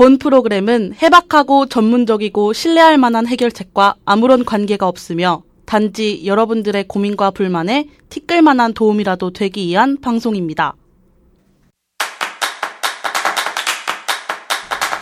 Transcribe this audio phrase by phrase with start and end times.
[0.00, 8.40] 본 프로그램은 해박하고 전문적이고 신뢰할 만한 해결책과 아무런 관계가 없으며 단지 여러분들의 고민과 불만에 티끌
[8.40, 10.74] 만한 도움이라도 되기 위한 방송입니다.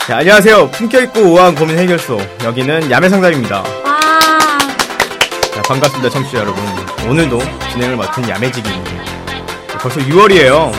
[0.08, 0.68] 자, 안녕하세요.
[0.72, 2.18] 품격 있고 우아한 고민 해결소.
[2.42, 3.58] 여기는 야매 상담입니다.
[3.84, 4.00] 와.
[5.54, 6.60] 자, 반갑습니다, 청취자 여러분.
[7.08, 7.38] 오늘도
[7.70, 9.04] 진행을 맡은 야매직입니다.
[9.80, 10.72] 벌써 6월이에요.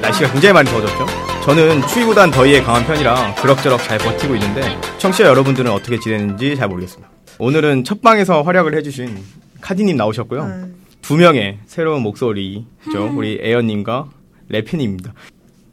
[0.00, 1.25] 날씨가 굉장히 많이 더워졌죠?
[1.46, 4.62] 저는 추위보단 더위에 강한 편이라 그럭저럭 잘 버티고 있는데
[4.98, 7.08] 청취자 여러분들은 어떻게 지내는지 잘 모르겠습니다.
[7.38, 9.16] 오늘은 첫 방에서 활약을 해주신
[9.60, 10.68] 카디님 나오셨고요.
[11.02, 13.12] 두 명의 새로운 목소리죠.
[13.14, 14.06] 우리 에어님과
[14.48, 15.12] 레피님입니다.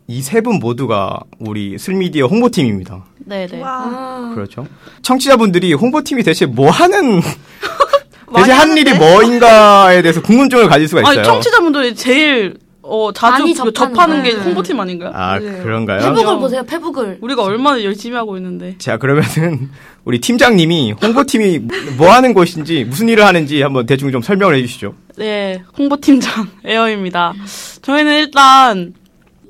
[0.08, 3.06] 이 세 분 모두가 우리 슬미디어 홍보팀입니다.
[3.26, 3.60] 네네.
[3.62, 4.32] 와.
[4.36, 4.68] 그렇죠.
[5.02, 7.22] 청취자분들이 홍보팀이 대체 뭐 하는
[8.36, 11.20] 대체 한 일이 뭐인가에 대해서 궁금증을 가질 수가 있어요.
[11.20, 14.32] 아니 청취자분들이 제일 어, 자주 그 접하는 접하는 게.
[14.34, 15.12] 홍보팀 아닌가요?
[15.14, 15.62] 아 네.
[15.64, 16.00] 그런가요?
[16.14, 17.18] 페북을 보세요, 페북을.
[17.22, 18.76] 우리가 얼마나 열심히 하고 있는데.
[18.78, 19.70] 자 그러면은
[20.04, 21.60] 우리 팀장님이 홍보팀이
[21.98, 24.94] 뭐 하는 곳인지 무슨 일을 하는지 한번 대충 좀 설명을 해주시죠.
[25.18, 27.34] 네, 홍보팀장 에어입니다.
[27.82, 28.94] 저희는 일단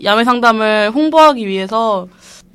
[0.03, 2.07] 야매 상담을 홍보하기 위해서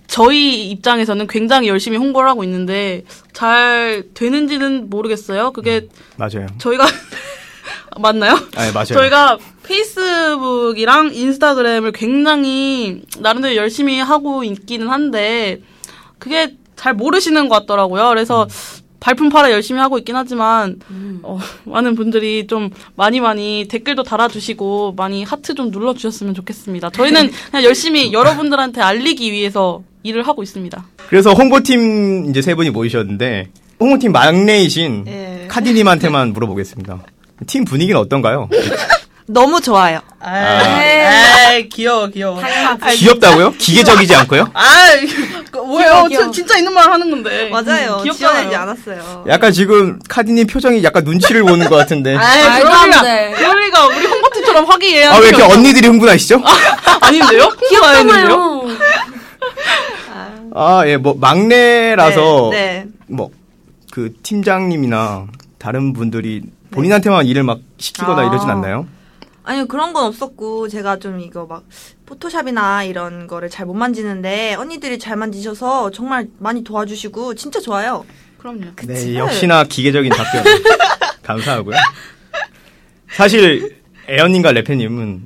[0.06, 5.50] 저희 입장에서는 굉장히 열심히 홍보를 하고 있는데 잘 되는지는 모르겠어요.
[5.52, 6.46] 그게 맞아요.
[6.58, 6.86] 저희가
[8.00, 8.34] 맞나요?
[8.56, 8.84] 아 맞아요.
[8.86, 9.38] 저희가
[9.68, 15.60] 페이스북이랑 인스타그램을 굉장히 나름대로 열심히 하고 있기는 한데
[16.18, 18.08] 그게 잘 모르시는 것 같더라고요.
[18.08, 18.48] 그래서
[19.00, 20.80] 발품 팔아 열심히 하고 있긴 하지만
[21.22, 26.90] 어, 많은 분들이 좀 많이 많이 댓글도 달아주시고 많이 하트 좀 눌러주셨으면 좋겠습니다.
[26.90, 30.84] 저희는 그냥 열심히 여러분들한테 알리기 위해서 일을 하고 있습니다.
[31.08, 35.44] 그래서 홍보팀 이제 세 분이 모이셨는데 홍보팀 막내이신 예.
[35.48, 37.04] 카디님한테만 물어보겠습니다.
[37.46, 38.48] 팀 분위기는 어떤가요?
[39.30, 40.00] 너무 좋아요.
[40.20, 42.40] 아, 귀여워, 귀여워.
[42.96, 43.52] 귀엽다고요?
[43.52, 44.50] 기계적이지 않고요?
[44.54, 44.62] 아,
[45.52, 46.06] 뭐예요?
[46.08, 46.24] 귀여워.
[46.26, 47.50] 저 진짜 있는 말 하는 건데.
[47.50, 48.00] 맞아요.
[48.02, 48.14] 귀엽잖아요.
[48.14, 49.24] 지어내지 않았어요.
[49.28, 52.16] 약간 지금 카디님 표정이 약간 눈치를 보는 것 같은데.
[52.16, 53.34] 아 아이, 말도 그럴 안 리가, 돼.
[53.36, 56.42] 그럴 리가 우리 홍보팀처럼 화기애애한 왜 이렇게 언니들이 흥분하시죠?
[57.00, 57.42] 아 닌데요?
[57.70, 58.26] 홍보가 아닌데요?
[58.28, 58.78] 귀엽잖아요.
[60.54, 62.86] 아, 예, 뭐, 막내라서, 네.
[63.06, 63.30] 뭐,
[63.92, 65.26] 그, 팀장님이나
[65.58, 68.24] 다른 분들이 본인한테만 일을 막 시키거나 아.
[68.24, 68.86] 이러진 않나요?
[69.48, 71.64] 아니요, 그런 건 없었고, 제가 좀 이거 막,
[72.04, 78.04] 포토샵이나 이런 거를 잘 못 만지는데, 언니들이 잘 만지셔서 정말 많이 도와주시고, 진짜 좋아요.
[78.36, 78.66] 그럼요.
[78.86, 80.44] 네, 역시나 기계적인 답변.
[81.24, 81.76] 감사하고요.
[83.10, 83.76] 사실,
[84.06, 85.22] 에어님과 레페님은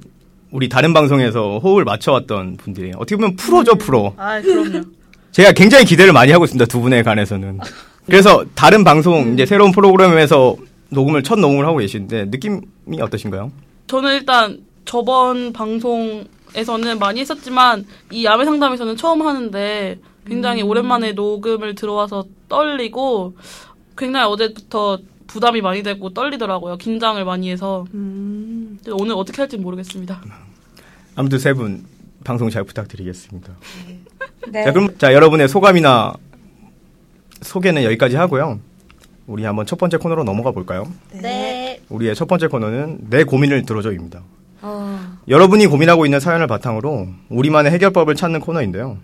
[0.53, 2.95] 우리 다른 방송에서 호흡을 맞춰왔던 분들이에요.
[2.99, 4.15] 어떻게 보면 프로죠, 프로.
[4.17, 4.83] 아, 그럼요.
[5.33, 7.59] 제가 굉장히 기대를 많이 하고 있습니다, 두 분에 관해서는.
[8.07, 10.57] 그래서 다른 방송, 이제 새로운 프로그램에서
[10.91, 13.51] 녹음을, 첫 녹음을 하고 계시는데, 느낌이 어떠신가요?
[13.87, 22.25] 저는 일단 저번 방송에서는 많이 했었지만 이 야매 상담에서는 처음 하는데 굉장히 오랜만에 녹음을 들어와서
[22.49, 23.35] 떨리고
[23.97, 26.77] 굉장히 어제부터 부담이 많이 되고 떨리더라고요.
[26.79, 30.23] 긴장을 많이 해서 근데 오늘 어떻게 할지 모르겠습니다.
[31.17, 31.85] 아무튼 세 분
[32.25, 33.53] 방송 잘 부탁드리겠습니다.
[34.49, 34.65] 네.
[34.65, 36.15] 자, 그럼 자 여러분의 소감이나
[37.43, 38.61] 소개는 여기까지 하고요.
[39.27, 40.85] 우리 한번 첫 번째 코너로 넘어가 볼까요?
[41.13, 41.52] 네.
[41.89, 44.23] 우리의 첫 번째 코너는 내 고민을 들어줘입니다.
[44.63, 45.19] 어.
[45.29, 48.99] 여러분이 고민하고 있는 사연을 바탕으로 우리만의 해결법을 찾는 코너인데요.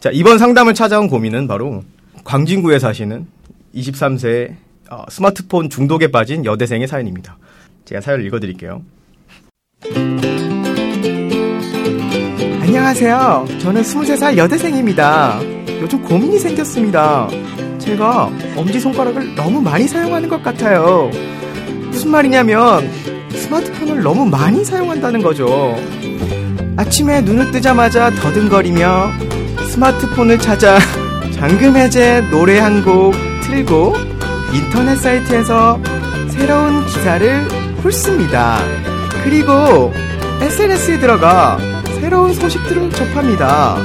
[0.00, 1.84] 자, 이번 상담을 찾아온 고민은 바로
[2.24, 3.26] 광진구에 사시는
[3.74, 4.56] 23세
[4.90, 7.38] 어, 스마트폰 중독에 빠진 여대생의 사연입니다.
[7.84, 8.82] 제가 사연을 읽어드릴게요.
[12.60, 13.46] 안녕하세요.
[13.60, 15.40] 저는 23살 여대생입니다.
[15.80, 17.28] 요즘 고민이 생겼습니다.
[17.78, 21.10] 제가 엄지손가락을 너무 많이 사용하는 것 같아요.
[21.92, 22.90] 무슨 말이냐면
[23.30, 25.76] 스마트폰을 너무 많이 사용한다는 거죠.
[26.76, 29.10] 아침에 눈을 뜨자마자 더듬거리며
[29.70, 30.78] 스마트폰을 찾아
[31.34, 33.94] 잠금 해제 노래 한 곡 틀고
[34.52, 35.78] 인터넷 사이트에서
[36.30, 37.42] 새로운 기사를
[37.82, 38.58] 훑습니다.
[39.24, 39.92] 그리고
[40.40, 41.58] SNS에 들어가
[42.00, 43.76] 새로운 소식들을 접합니다.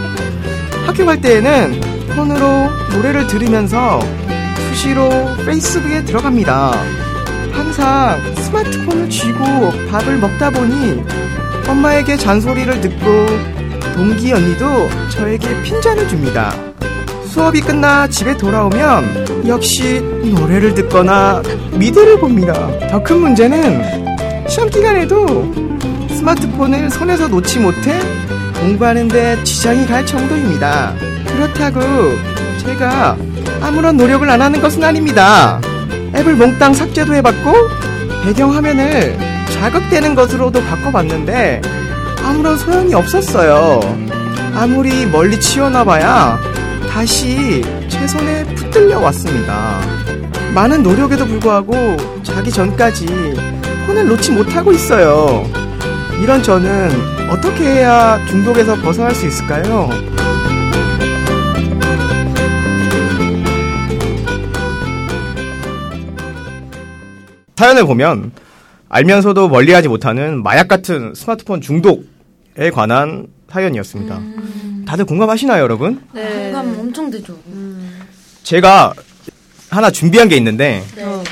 [0.86, 1.82] 학교 갈 때에는
[2.16, 4.00] 폰으로 노래를 들으면서
[4.70, 5.10] 수시로
[5.46, 6.72] 페이스북에 들어갑니다.
[7.78, 11.04] 항상 스마트폰을 쥐고 밥을 먹다 보니
[11.68, 13.06] 엄마에게 잔소리를 듣고
[13.94, 14.66] 동기 언니도
[15.12, 16.52] 저에게 핀잔을 줍니다.
[17.28, 21.44] 수업이 끝나 집에 돌아오면 역시 노래를 듣거나
[21.74, 22.54] 미드를 봅니다.
[22.90, 25.54] 더 큰 문제는 시험 기간에도
[26.10, 28.00] 스마트폰을 손에서 놓지 못해
[28.60, 30.96] 공부하는데 지장이 갈 정도입니다.
[31.28, 31.80] 그렇다고
[32.66, 33.16] 제가
[33.62, 35.62] 아무런 노력을 안 하는 것은 아닙니다.
[36.18, 37.54] 앱을 몽땅 삭제도 해봤고
[38.24, 39.18] 배경화면을
[39.52, 41.62] 자극되는 것으로도 바꿔봤는데
[42.24, 43.80] 아무런 소용이 없었어요.
[44.56, 46.40] 아무리 멀리 치워놔봐야
[46.90, 49.80] 다시 최선에 붙들려 왔습니다.
[50.54, 51.76] 많은 노력에도 불구하고
[52.24, 53.06] 자기 전까지
[53.86, 55.46] 폰을 놓지 못하고 있어요.
[56.20, 56.90] 이런 저는
[57.30, 59.90] 어떻게 해야 중독에서 벗어날 수 있을까요?
[67.58, 68.32] 사연을 보면
[68.88, 74.22] 알면서도 멀리하지 못하는 마약 같은 스마트폰 중독에 관한 사연이었습니다.
[74.86, 76.04] 다들 공감하시나요, 여러분?
[76.14, 76.52] 네.
[76.52, 77.36] 공감 엄청 되죠.
[78.44, 78.94] 제가
[79.72, 81.24] 하나 준비한 게 있는데 네.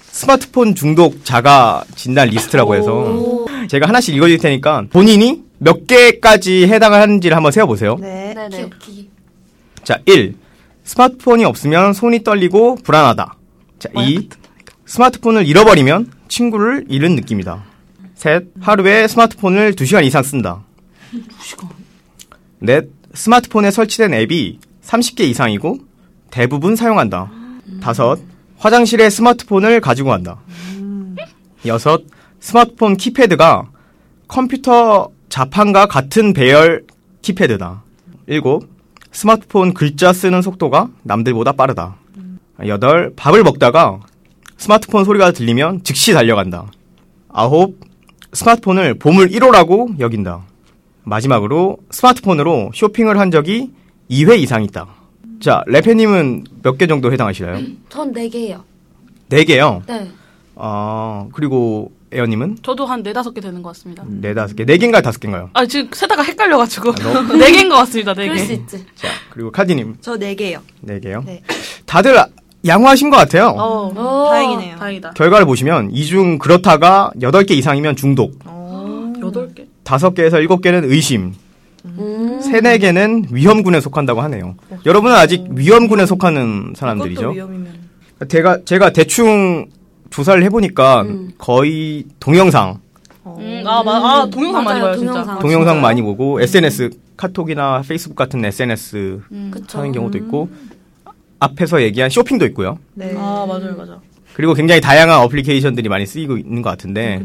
[0.00, 7.36] 스마트폰 중독 자가 진단 리스트라고 해서 제가 하나씩 읽어드릴 테니까 본인이 몇 개까지 해당을 하는지를
[7.36, 7.98] 한번 세어보세요.
[8.00, 8.32] 네.
[8.34, 8.56] 네네.
[8.56, 9.10] 기억기.
[9.84, 10.34] 자, 1.
[10.84, 13.36] 스마트폰이 없으면 손이 떨리고 불안하다.
[13.78, 14.28] 자, 2.
[14.86, 17.64] 스마트폰을 잃어버리면 친구를 잃은 느낌이다.
[18.14, 18.46] 셋.
[18.60, 20.62] 하루에 스마트폰을 2시간 이상 쓴다.
[21.12, 21.68] 2시간?
[22.58, 22.88] 넷.
[23.14, 25.78] 스마트폰에 설치된 앱이 30개 이상이고
[26.30, 27.30] 대부분 사용한다.
[27.80, 28.18] 다섯.
[28.58, 30.40] 화장실에 스마트폰을 가지고 간다.
[31.66, 32.02] 여섯.
[32.40, 33.68] 스마트폰 키패드가
[34.28, 36.84] 컴퓨터 자판과 같은 배열
[37.22, 37.82] 키패드다.
[38.26, 38.68] 일곱.
[39.12, 41.96] 스마트폰 글자 쓰는 속도가 남들보다 빠르다.
[42.66, 43.12] 여덟.
[43.14, 44.00] 밥을 먹다가
[44.66, 46.70] 스마트폰 소리가 들리면 즉시 달려간다.
[47.28, 47.80] 아홉.
[48.32, 50.42] 스마트폰을 보물 1호라고 여긴다.
[51.02, 53.72] 마지막으로 스마트폰으로 쇼핑을 한 적이
[54.08, 54.86] 2회 이상 있다.
[55.40, 57.58] 자, 레페님은 몇 개 정도 해당하시나요?
[57.88, 58.62] 전 4개예요.
[59.30, 59.84] 4개요.
[59.88, 60.08] 네.
[60.54, 62.58] 아, 그리고 에어님은?
[62.62, 64.04] 저도 한 네다섯 개 되는 것 같습니다.
[64.06, 64.64] 네, 다섯 개.
[64.64, 65.02] 네 개인가요?
[65.02, 65.50] 다섯 개인가요?
[65.54, 66.94] 아, 지금 세다가 헷갈려가지고.
[66.94, 68.54] 너무- 네 개인 것 같습니다, 네 그럴 수 개.
[68.54, 68.86] 있지.
[68.94, 69.96] 자, 그리고 카디님.
[70.00, 70.60] 저 네 개요.
[70.82, 71.24] 네 개요.
[71.26, 71.42] 네.
[71.84, 72.16] 다들
[72.66, 73.48] 양호하신 것 같아요.
[73.48, 74.76] 어, 어, 다행이네요.
[74.76, 75.10] 다행이다.
[75.10, 78.38] 결과를 보시면 이중 그렇다가 8개 이상이면 중독,
[79.20, 79.66] 여덟 개.
[79.84, 81.34] 5개에서 7개는 의심,
[81.84, 82.40] 음.
[82.40, 84.54] 3, 4개는 위험군에 속한다고 하네요.
[84.86, 87.30] 여러분은 아직 위험군에 속하는 사람들이죠.
[87.30, 87.82] 위험이면.
[88.28, 89.66] 제가, 제가 대충
[90.10, 91.04] 조사를 해보니까
[91.38, 92.78] 거의 동영상,
[93.26, 95.12] 음, 아, 마, 아, 동영상 많이 맞아요, 봐요, 진짜.
[95.12, 95.38] 동영상.
[95.40, 95.82] 동영상 진짜요?
[95.82, 99.20] 많이 보고 SNS, 카톡이나 페이스북 같은 SNS
[99.50, 99.78] 그쵸.
[99.78, 100.48] 하는 경우도 있고
[101.46, 102.78] 앞에서 얘기한 쇼핑도 있고요.
[102.94, 103.12] 네.
[103.16, 103.98] 아, 맞아요, 맞아.
[104.34, 107.20] 그리고 굉장히 다양한 어플리케이션들이 많이 쓰이고 있는 것 같은데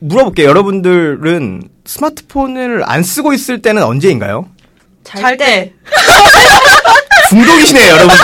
[0.00, 0.48] 물어볼게요.
[0.48, 4.46] 여러분들은 스마트폰을 안 쓰고 있을 때는 언제인가요?
[5.02, 5.72] 잘 때.
[7.30, 8.14] 중독이시네요, 여러분도.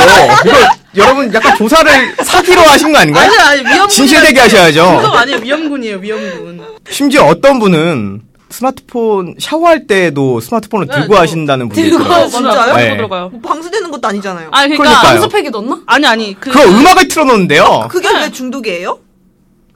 [0.47, 0.57] 이거
[0.97, 3.25] 여러분 약간 조사를 사기로 하신 거 아닌가요?
[3.29, 3.89] 아니, 아니, 위험군.
[3.89, 5.01] 진실되게 하셔야죠.
[5.01, 6.63] 중독 아니에요, 위험군이에요, 위험군.
[6.91, 8.23] 심지어 어떤 분은
[8.59, 12.05] 스마트폰 샤워할 때도 스마트폰을 네, 들고 저- 하신다는 분도 들고.
[12.15, 12.77] 어, 진짜요?
[12.77, 12.97] 네.
[12.97, 13.29] 들어가요.
[13.31, 14.49] 뭐 방수되는 것도 아니잖아요.
[14.53, 15.01] 아니, 그러니까.
[15.01, 15.21] 그러니까요.
[15.21, 15.83] 방수팩이 넣나?
[15.87, 16.35] 아니, 아니.
[16.39, 16.51] 그.
[16.51, 17.89] 그 음악을 틀어놓는데요.
[17.91, 19.01] 그게 왜 중독이에요?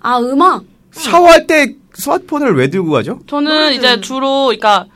[0.00, 0.62] 아, 음악?
[0.92, 3.18] 샤워할 때 스마트폰을 왜 들고 가죠?
[3.26, 4.86] 저는 이제 주로, 그러니까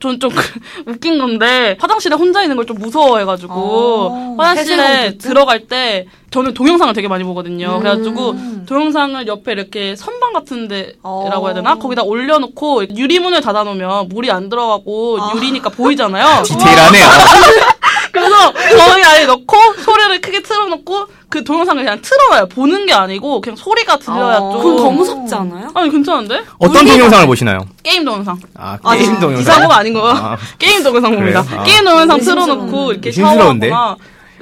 [0.00, 0.30] 전 좀
[0.86, 5.18] 웃긴 건데 화장실에 혼자 있는 걸 좀 무서워해가지고 어, 화장실에?
[5.18, 7.74] 들어갈 때 저는 동영상을 되게 많이 보거든요.
[7.76, 7.80] 음.
[7.80, 8.34] 그래가지고
[8.66, 11.46] 동영상을 옆에 이렇게 선반 같은 데라고 어.
[11.46, 11.74] 해야 되나?
[11.76, 15.32] 거기다 올려놓고 유리문을 닫아놓으면 물이 안 들어가고 아.
[15.34, 16.42] 유리니까 보이잖아요.
[16.44, 17.04] 디테일하네요.
[18.12, 22.48] 그래서 거기 안에 넣고 소리를 크게 틀어놓고 그 동영상을 그냥 틀어놔요.
[22.48, 24.52] 보는 게 아니고 그냥 소리가 들려야 어.
[24.52, 24.62] 좀.
[24.62, 25.70] 그건 더 무섭지 않아요?
[25.74, 26.42] 아니 괜찮은데?
[26.58, 27.60] 어떤 동영상을 보시나요?
[27.82, 28.38] 게임 동영상.
[28.56, 29.54] 아, 아, 게임 이 동영상.
[29.54, 30.10] 사고가 아닌 거.
[30.12, 30.36] 아.
[30.58, 31.42] 게임 동영상 봅니다.
[31.42, 31.60] 그래요?
[31.60, 31.64] 아.
[31.64, 32.20] 게임 동영상.
[32.20, 33.68] 틀어놓고 이렇게 의심스러운데?
[33.68, 33.96] 샤워하거나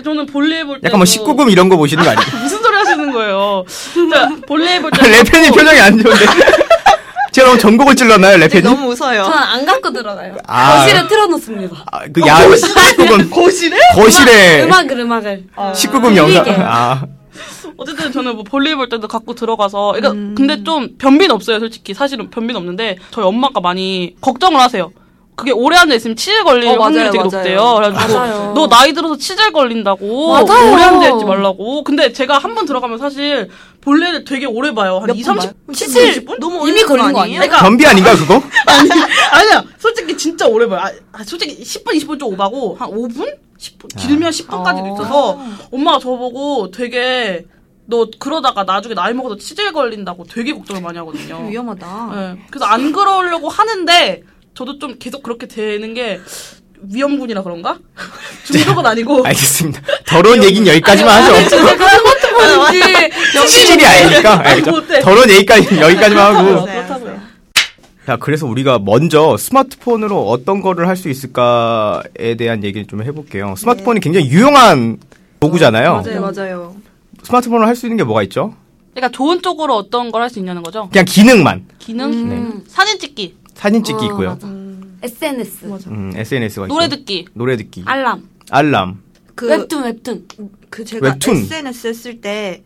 [0.04, 0.86] 저는 볼일 볼 때.
[0.86, 2.26] 약간 뭐 19금 이런 거 보시는 거 아니에요?
[2.42, 3.64] 무슨 소리 하시는 거예요?
[4.14, 5.08] 자, 볼일 볼 때.
[5.08, 6.24] 레펜이 표정이 안 좋은데.
[7.38, 8.62] 제가 너무 정곡을 찔렀나요, 레펜이?
[8.64, 9.22] 너무 웃어요.
[9.22, 10.36] 저는 안 갖고 들어가요.
[10.48, 10.78] 아.
[10.78, 11.76] 거실에 틀어놓습니다.
[11.92, 13.30] 아, 그 야, 19금.
[13.30, 13.76] 거실에?
[13.94, 15.44] 거실에 음악을, 음악을.
[15.56, 16.44] 19금 영상.
[16.44, 16.62] 들리게.
[16.64, 17.04] 아,
[17.76, 19.92] 어쨌든 저는 뭐 볼일 볼 때도 갖고 들어가서.
[19.92, 21.94] 그러니까 근데 좀 변비는 없어요, 솔직히.
[21.94, 24.90] 사실은 변비는 없는데 저희 엄마가 많이 걱정을 하세요.
[25.38, 27.30] 그게 오래 앉아 있으면 치질 걸릴 어, 맞아요, 확률이 되게 맞아요.
[27.30, 27.74] 높대요.
[27.76, 28.52] 그래가지고 맞아요.
[28.56, 30.72] 너 나이 들어서 치질 걸린다고 맞아요.
[30.72, 31.84] 오래 앉아 있지 말라고.
[31.84, 33.48] 근데 제가 한 번 들어가면 사실
[33.80, 34.98] 볼일을 되게 오래 봐요.
[34.98, 36.40] 한 2, 30, 치질 20분?
[36.40, 37.40] 너무 이미 걸린 거 아니에요?
[37.40, 38.34] 그러니까 변비 아닌가, 그거?
[38.66, 38.90] 아니,
[39.30, 39.64] 아니야.
[39.78, 40.80] 솔직히 진짜 오래 봐요.
[40.82, 43.36] 아, 아, 솔직히 10분, 20분 좀 오바고, 한 5분?
[43.60, 43.96] 10분?
[43.96, 45.38] 길면 10분까지도 있어서,
[45.72, 47.44] 엄마가 저보고 되게,
[47.86, 51.46] 너 그러다가 나중에 나이 먹어서 치질 걸린다고 되게 걱정을 많이 하거든요.
[51.48, 52.08] 위험하다.
[52.14, 52.38] 네.
[52.50, 54.22] 그래서 안 그러려고 하는데,
[54.58, 56.18] 저도 좀 계속 그렇게 되는 게,
[56.82, 57.78] 위험군이라 그런가?
[58.44, 59.22] 중독은 아니고.
[59.26, 59.80] 알겠습니다.
[60.04, 61.48] 더러운 얘기는 여기까지만 하죠.
[61.48, 63.10] 스마트폰인지.
[63.46, 64.32] 치질이 아니니까.
[64.40, 64.70] 아니, 알겠죠?
[64.72, 64.98] 못해.
[65.00, 66.66] 더러운 얘기까지 여기까지만 하고.
[66.66, 67.20] 네, 그렇다고요.
[68.04, 73.54] 자, 그래서 우리가 먼저 스마트폰으로 어떤 거를 할 수 있을까에 대한 얘기를 좀 해볼게요.
[73.56, 74.98] 스마트폰이 굉장히 유용한
[75.38, 76.02] 도구잖아요.
[76.04, 76.74] 맞아요, 맞아요.
[77.22, 78.54] 스마트폰으로 할수 있는 게 뭐가 있죠?
[78.94, 80.88] 그러니까 좋은 쪽으로 어떤 걸 할 수 있냐는 거죠?
[80.90, 81.66] 그냥 기능만.
[81.78, 82.10] 기능?
[82.12, 82.64] 음.
[82.66, 83.36] 사진 찍기.
[83.58, 84.28] 사진 찍기 어, 있고요.
[84.30, 84.46] 맞아.
[85.02, 85.64] SNS.
[85.88, 86.68] 음, SNS가 있어요.
[86.68, 87.26] 노래 듣기.
[87.34, 87.82] 노래 듣기.
[87.86, 88.28] 알람.
[88.50, 89.02] 알람.
[89.34, 90.26] 그, 웹툰, 웹툰.
[90.70, 91.36] 그 제가 웹툰.
[91.36, 92.62] SNS 했을 때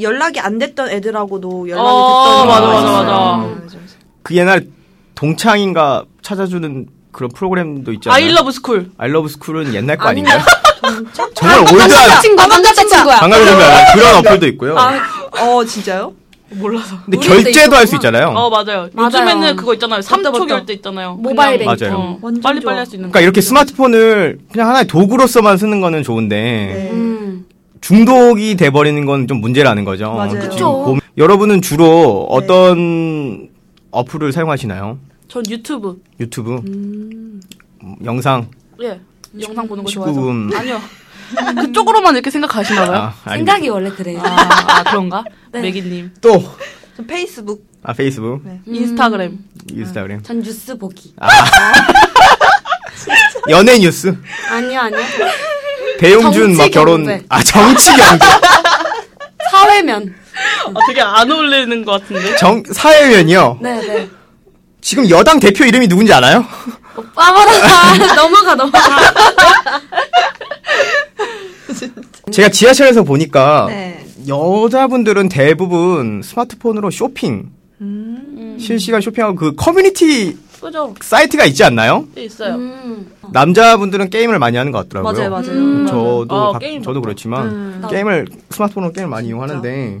[0.00, 3.02] 연락이 안 됐던 애들하고도 연락이 어, 됐던 맞아, 맞아.
[3.02, 3.36] 맞아.
[3.44, 3.78] 음, 맞아.
[4.24, 4.66] 그 옛날
[5.14, 8.16] 동창인가 찾아주는 그런 프로그램도 있잖아요.
[8.16, 8.90] 아이러브 스쿨.
[8.98, 10.32] 아이러브 스쿨은 옛날 거 아닌가?
[10.32, 11.12] 아닌가요?
[11.34, 13.16] 정말 old한 남자친구, 남자친구야.
[13.20, 14.76] 강아지 보면 그런 어플도 있고요.
[14.76, 16.12] 어 진짜요?
[16.58, 16.96] 몰라서.
[17.04, 17.94] 근데 결제도 할 수.
[17.96, 18.28] 있잖아요.
[18.28, 18.88] 어, 맞아요.
[18.92, 19.06] 맞아요.
[19.06, 19.98] 요즘에는 그거 있잖아요.
[19.98, 20.46] 맞다, 3초 맞다.
[20.46, 21.14] 결제 있잖아요.
[21.14, 21.88] 모바일 그냥, 뱅킹.
[21.94, 21.98] 맞아요.
[22.02, 22.76] 어, 완전 빨리빨리.
[22.76, 26.90] 할 수 있는 그러니까 이렇게 스마트폰을 그냥 하나의 도구로서만 쓰는 거는 좋은데 네.
[26.92, 27.46] 음.
[27.80, 30.12] 중독이 돼버리는 건 좀 문제라는 거죠.
[30.12, 30.38] 맞아요.
[30.40, 30.72] 그쵸.
[30.84, 33.48] 고- 여러분은 주로 어떤
[33.90, 34.98] 어플을 사용하시나요?
[35.28, 36.00] 전 유튜브.
[36.20, 37.40] 유튜브, 음.
[37.82, 38.46] 음, 영상,
[38.82, 39.00] 예.
[39.40, 40.20] 영상 보는 거 좋아해서.
[40.54, 40.80] 아니요.
[41.60, 42.96] 그쪽으로만 이렇게 생각하시나 봐요?
[42.96, 44.20] 아, 아니, 생각이 원래 그래요.
[44.24, 45.24] 아, 아, 그런가?
[45.52, 45.60] 네.
[45.60, 46.12] 매기님.
[46.20, 46.56] 또
[46.96, 48.60] 전 페이스북 아, 페이스북, 네.
[48.66, 49.36] 인스타그램.
[49.68, 51.12] 인스타그램, 전 뉴스 보기.
[53.50, 54.16] 연예 뉴스,
[54.50, 55.00] 아니요, 아니요.
[55.98, 57.24] 배용준 막 결혼, 경제.
[57.28, 58.26] 아 정치 경제,
[59.50, 60.14] 사회면.
[60.66, 62.36] 아, 되게 안 어울리는 것 같은데?
[62.36, 63.58] 정 사회면이요.
[63.60, 64.08] 네, 네.
[64.80, 66.44] 지금 여당 대표 이름이 누군지 알아요?
[67.14, 68.14] 빠바라.
[68.14, 68.78] 넘어가, 넘어가.
[72.34, 74.04] 제가 지하철에서 보니까 네.
[74.26, 77.50] 여자분들은 대부분 스마트폰으로 쇼핑,
[77.80, 78.56] 음.
[78.58, 80.94] 실시간 쇼핑하고 그 커뮤니티 그죠?
[81.00, 82.06] 사이트가 있지 않나요?
[82.14, 82.54] 네, 있어요.
[82.54, 83.06] 음.
[83.32, 85.12] 남자분들은 게임을 많이 하는 것 같더라고요.
[85.12, 85.58] 맞아요, 맞아요.
[85.60, 85.86] 음.
[85.86, 87.04] 저도 아, 가- 게임 저도 맞다.
[87.06, 87.82] 그렇지만 음.
[87.90, 90.00] 게임을 스마트폰으로 게임을 많이 이용하는데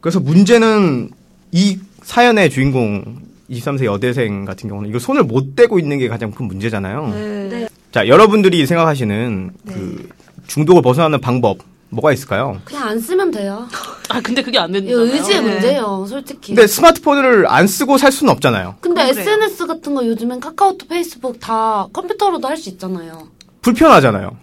[0.00, 1.08] 그래서 문제는
[1.52, 3.16] 이 사연의 주인공
[3.50, 7.08] 23세 여대생 같은 경우는 이거 손을 못 대고 있는 게 가장 큰 문제잖아요.
[7.14, 7.48] 네.
[7.50, 7.68] 네.
[7.92, 10.08] 자, 여러분들이 생각하시는 그
[10.46, 11.58] 중독을 벗어나는 방법
[11.90, 12.60] 뭐가 있을까요?
[12.64, 13.68] 그냥 안 쓰면 돼요.
[14.08, 15.50] 아, 근데 그게 안 된다요 의지의 네.
[15.52, 16.48] 문제예요, 솔직히.
[16.54, 18.76] 근데 스마트폰을 안 쓰고 살 수는 없잖아요.
[18.80, 19.20] 근데 그래요.
[19.20, 23.28] SNS 같은 거 요즘엔 카카오톡, 페이스북 다 컴퓨터로도 할 수 있잖아요.
[23.62, 24.36] 불편하잖아요.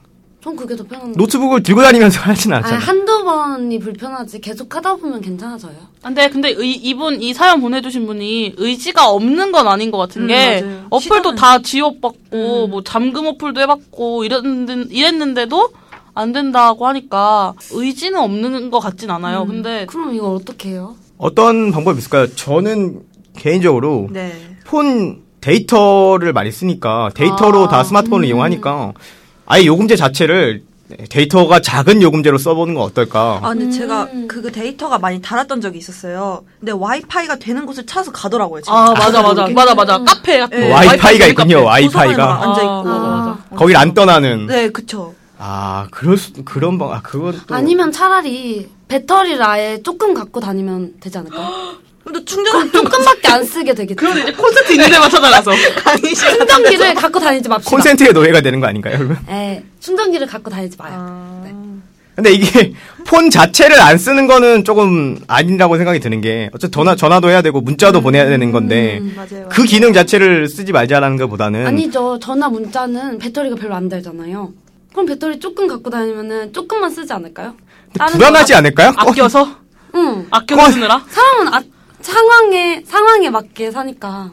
[0.44, 1.18] 전 그게 더 편한데.
[1.18, 2.80] 노트북을 들고 다니면서 하진 아니, 않잖아요.
[2.84, 4.40] 한두 번이 불편하지.
[4.42, 5.74] 계속 하다 보면 괜찮아져요.
[6.02, 10.28] 근데 근데 의- 이분 이 사연 보내주신 분이 의지가 없는 건 아닌 것 같은 음,
[10.28, 10.86] 게 맞아요.
[10.90, 12.70] 어플도 시도는- 다 지워봤고 음.
[12.72, 15.70] 뭐 잠금 어플도 해봤고 이랬는 이랬는데도
[16.14, 19.46] 안 된다고 하니까 의지는 없는 것 같진 않아요.
[19.46, 20.96] 근데 그럼 이걸 어떻게 해요?
[21.18, 22.28] 어떤 방법이 있을까요?
[22.36, 23.02] 저는
[23.38, 24.34] 개인적으로 네.
[24.66, 28.94] 폰 데이터를 많이 쓰니까 데이터로 아, 다 스마트폰을 이용하니까
[29.46, 30.64] 아예 요금제 자체를
[31.10, 33.40] 데이터가 작은 요금제로 써보는 건 어떨까?
[33.42, 33.72] 아, 근데 음.
[33.72, 36.44] 제가 그 데이터가 많이 달았던 적이 있었어요.
[36.60, 38.62] 근데 와이파이가 되는 곳을 찾아서 가더라고요.
[38.62, 38.78] 제가.
[38.78, 39.54] 아 맞아 맞아 모르게.
[39.54, 40.68] 맞아 맞아 카페 같은 네.
[40.68, 40.76] 거.
[40.76, 41.28] 와이파이가.
[41.28, 41.64] 있군요.
[41.64, 42.70] 와이파이가 앉아있고.
[42.72, 43.38] 아, 맞아, 맞아.
[43.56, 44.48] 거길 안 떠나는.
[44.48, 45.14] 네, 그쵸.
[45.44, 46.92] 아 그럴 수 그런 방.
[46.94, 51.78] 아 그건 또 아니면 차라리 배터리를 아예 조금 갖고 다니면 되지 않을까요?
[52.06, 53.96] 근데 충전 조금밖에 안 쓰게 되겠죠.
[53.96, 55.52] 그럼 이제 콘서트 있는 데만 찾아가서
[56.38, 57.70] 충전기를 갖고 다니지 맙시다.
[57.76, 58.98] 콘센트의 노예가 되는 거 아닌가요?
[58.98, 59.18] 그러면?
[59.30, 60.94] 예, 충전기를 갖고 다니지 마요.
[60.96, 61.56] 아, 네.
[62.16, 62.74] 근데 이게
[63.06, 67.62] 폰 자체를 안 쓰는 거는 조금 아니라고 생각이 드는 게 어차피 전화 전화도 해야 되고
[67.62, 69.48] 문자도 보내야 되는 건데 맞아요.
[69.50, 72.20] 그 기능 자체를 쓰지 말자라는 것보다는 아니죠.
[72.20, 74.54] 전화 문자는 배터리가 별로 안 들잖아요.
[74.92, 77.56] 그럼 배터리 조금 갖고 다니면은 조금만 쓰지 않을까요?
[77.98, 78.94] 다른 불안하지 않을까요?
[78.98, 79.56] 아껴서
[79.96, 80.28] 응.
[80.32, 81.04] 아껴서 쓰느라.
[81.10, 81.62] 사람은 아,
[82.02, 84.32] 상황에 상황에 맞게 사니까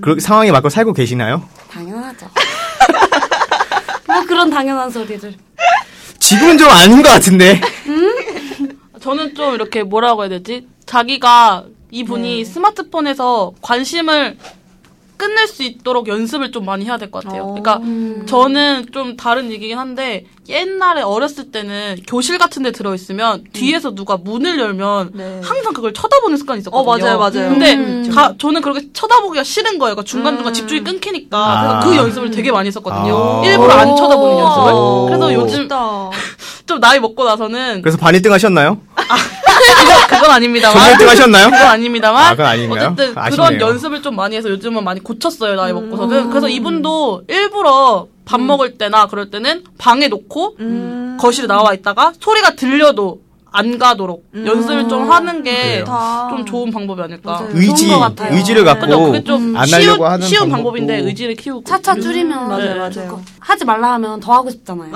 [0.00, 1.42] 그렇게 상황에 맞고 살고 계시나요?
[1.70, 2.26] 당연하죠.
[4.06, 5.34] 뭐 그런 당연한 소리를.
[6.18, 7.60] 지금은 좀 아닌 것 같은데.
[9.00, 10.68] 저는 좀 이렇게 뭐라고 해야 되지?
[10.86, 12.44] 자기가 이분이 네.
[12.44, 14.36] 스마트폰에서 관심을
[15.22, 17.42] 끝낼 수 있도록 연습을 좀 많이 해야 될 것 같아요.
[17.42, 17.46] 어.
[17.46, 18.26] 그러니까 음.
[18.28, 24.58] 저는 좀 다른 얘기긴 한데 옛날에 어렸을 때는 교실 같은 데 들어있으면 뒤에서 누가 문을
[24.58, 25.18] 열면 음.
[25.18, 25.40] 네.
[25.44, 26.90] 항상 그걸 쳐다보는 습관이 있었거든요.
[26.90, 27.50] 어, 맞아요, 맞아요.
[27.50, 28.10] 근데 음.
[28.12, 29.94] 다, 저는 그렇게 쳐다보기가 싫은 거예요.
[29.94, 30.54] 그러니까 중간중간 음.
[30.54, 31.38] 집중이 끊기니까.
[31.38, 31.80] 아.
[31.80, 33.42] 그래서 그 연습을 되게 많이 했었거든요.
[33.44, 33.46] 아.
[33.46, 34.40] 일부러 안 쳐다보는 오.
[34.40, 35.06] 연습을.
[35.06, 35.68] 그래서 요즘.
[36.66, 38.78] 좀 나이 먹고 나서는 그래서 반 1등 하셨나요?
[38.94, 39.16] 그건,
[40.22, 40.78] 그건 아닙니다만.
[40.88, 41.44] 전 1등 하셨나요?
[41.50, 42.24] 그건 아닙니다만.
[42.24, 42.84] 아, 그건 아닌가요?
[42.92, 43.48] 어쨌든 아쉽네요.
[43.48, 46.16] 그런 연습을 좀 많이 해서 요즘은 많이 고쳤어요, 나이 먹고서는.
[46.16, 46.30] 음.
[46.30, 51.16] 그래서 이분도 일부러 밥 먹을 때나 그럴 때는 방에 놓고 음.
[51.20, 53.20] 거실에 나와 있다가 소리가 들려도
[53.54, 56.26] 안 가도록 연습을 좀 하는 게 그래요.
[56.30, 57.32] 좀 좋은 방법이 아닐까.
[57.32, 57.48] 맞아요.
[57.52, 58.34] 의지, 좋은 것 같아요.
[58.34, 58.72] 의지를 네.
[58.72, 59.04] 갖고 그죠?
[59.04, 61.64] 그게 좀 안 쉬운, 하려고 하는 쉬운 방법인데 의지를 키우고.
[61.64, 62.90] 차차 줄이면 맞아요, 네, 맞아요.
[62.92, 63.20] 좋고.
[63.40, 64.90] 하지 말라 하면 더 하고 싶잖아요.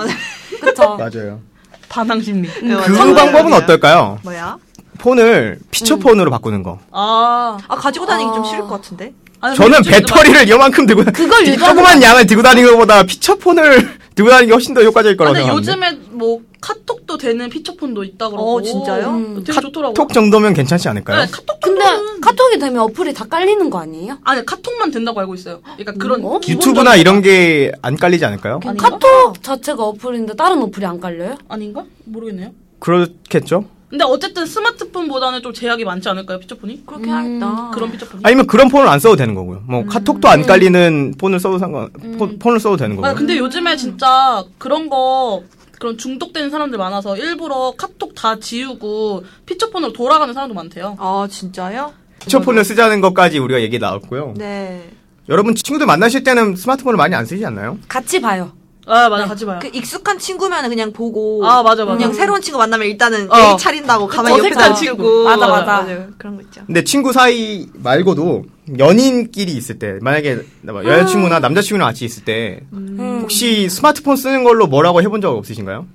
[0.61, 0.97] 그쵸?
[0.97, 1.39] 맞아요.
[1.87, 2.47] 반항 심리.
[2.47, 3.13] 네, 그 맞아요.
[3.13, 4.17] 방법은 어떨까요?
[4.23, 4.57] 뭐야?
[4.99, 6.79] 폰을 피처폰으로 바꾸는 거.
[6.91, 7.57] 아.
[7.67, 8.43] 아, 가지고 다니기 좀 아.
[8.45, 9.13] 싫을 것 같은데?
[9.39, 14.47] 아니, 저는 배터리를 이만큼 들고 다- 그걸 조그만 양을 들고 다니는 것보다 피처폰을 들고 다니는
[14.47, 15.71] 게 훨씬 더 효과적일 거라고 근데 생각하는데.
[15.95, 18.55] 요즘에 뭐 카톡도 되는 피처폰도 있다 그러고.
[18.57, 19.09] 어, 진짜요?
[19.09, 19.43] 음.
[19.45, 19.93] 되게 좋더라고요.
[19.93, 21.21] 톡 정도면 괜찮지 않을까요?
[21.23, 24.17] 네, 카톡 근데 정도는- 카톡이 되면 어플이 다 깔리는 거 아니에요?
[24.23, 25.59] 아니 카톡만 된다고 알고 있어요.
[25.77, 26.39] 그러니까 그런 어?
[26.47, 28.59] 유튜브나 이런 게 안 깔리지 않을까요?
[28.65, 28.89] 아닌가?
[28.89, 31.35] 카톡 자체가 어플인데 다른 어플이 안 깔려요?
[31.47, 31.83] 아닌가?
[32.05, 32.49] 모르겠네요.
[32.79, 33.65] 그렇겠죠.
[33.89, 36.83] 근데 어쨌든 스마트폰보다는 좀 제약이 많지 않을까요, 피처폰이?
[36.85, 37.71] 그렇게 해야겠다.
[37.73, 38.21] 그런 피처폰이?
[38.25, 39.63] 아니면 그런 폰을 안 써도 되는 거고요.
[39.65, 43.15] 뭐 카톡도 안 깔리는 폰을 써도 상관 폰, 폰을 써도 되는 아, 거고요.
[43.15, 45.43] 근데 요즘에 진짜 그런 거
[45.79, 50.97] 그런 중독되는 사람들 많아서 일부러 카톡 다 지우고 피처폰으로 돌아가는 사람도 많대요.
[50.99, 51.93] 아, 진짜요?
[52.19, 54.33] 피처폰을 쓰자는 것까지 우리가 얘기 나왔고요.
[54.35, 54.89] 네.
[55.29, 57.77] 여러분 친구들 만나실 때는 스마트폰을 많이 안 쓰지 않나요?
[57.87, 58.51] 같이 봐요.
[58.87, 59.59] 아 맞아 같이 봐요.
[59.61, 61.45] 그 익숙한 친구면 그냥 보고.
[61.45, 61.97] 아 맞아 맞아.
[61.97, 63.37] 그냥 새로운 친구 만나면 일단은 어.
[63.37, 64.79] 예의 차린다고 가만히 옆에 어색한 놔두고.
[64.85, 65.23] 친구.
[65.25, 65.65] 맞아, 맞아.
[65.83, 66.07] 맞아요.
[66.17, 66.61] 그런 거 있죠.
[66.65, 68.45] 근데 친구 사이 말고도
[68.79, 73.19] 연인끼리 있을 때 만약에 뭐 여자친구나 남자친구랑 같이 있을 때 음.
[73.21, 75.85] 혹시 스마트폰 쓰는 걸로 뭐라고 해본 적 없으신가요?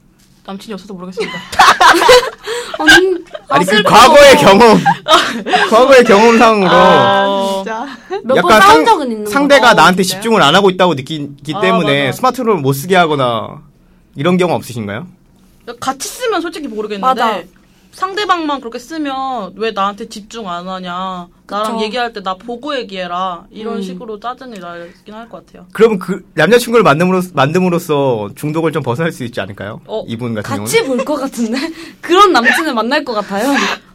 [0.44, 1.32] 남친이 없어서 모르겠습니다.
[2.78, 3.14] 아니,
[3.48, 3.82] 아니 그.
[3.82, 4.78] 과거의 경험
[5.70, 7.86] 과거의 경험상으로 어, 진짜.
[8.24, 9.74] 몇번 약간 싸운 상, 적은 있는 상대가 거.
[9.74, 10.20] 나한테 진짜요?
[10.20, 12.16] 집중을 안 하고 있다고 느끼기 아, 때문에 맞아.
[12.16, 13.62] 스마트폰을 못 쓰게 하거나
[14.16, 15.06] 이런 경우 없으신가요?
[15.78, 17.42] 같이 쓰면 솔직히 모르겠는데 맞아.
[17.92, 21.84] 상대방만 그렇게 쓰면 왜 나한테 집중 안 하냐 나랑 그쵸.
[21.84, 23.82] 얘기할 때 나 보고 얘기해라 이런 음.
[23.82, 25.66] 식으로 짜증이 나긴 할 것 같아요.
[25.72, 29.80] 그러면 그 남자친구를 만듦으로써, 만듦으로써 중독을 좀 벗어날 수 있지 않을까요?
[29.86, 31.58] 어, 이분 같은 경우는 같이 볼 것 같은데?
[32.00, 33.52] 그런 남친을 만날 것 같아요.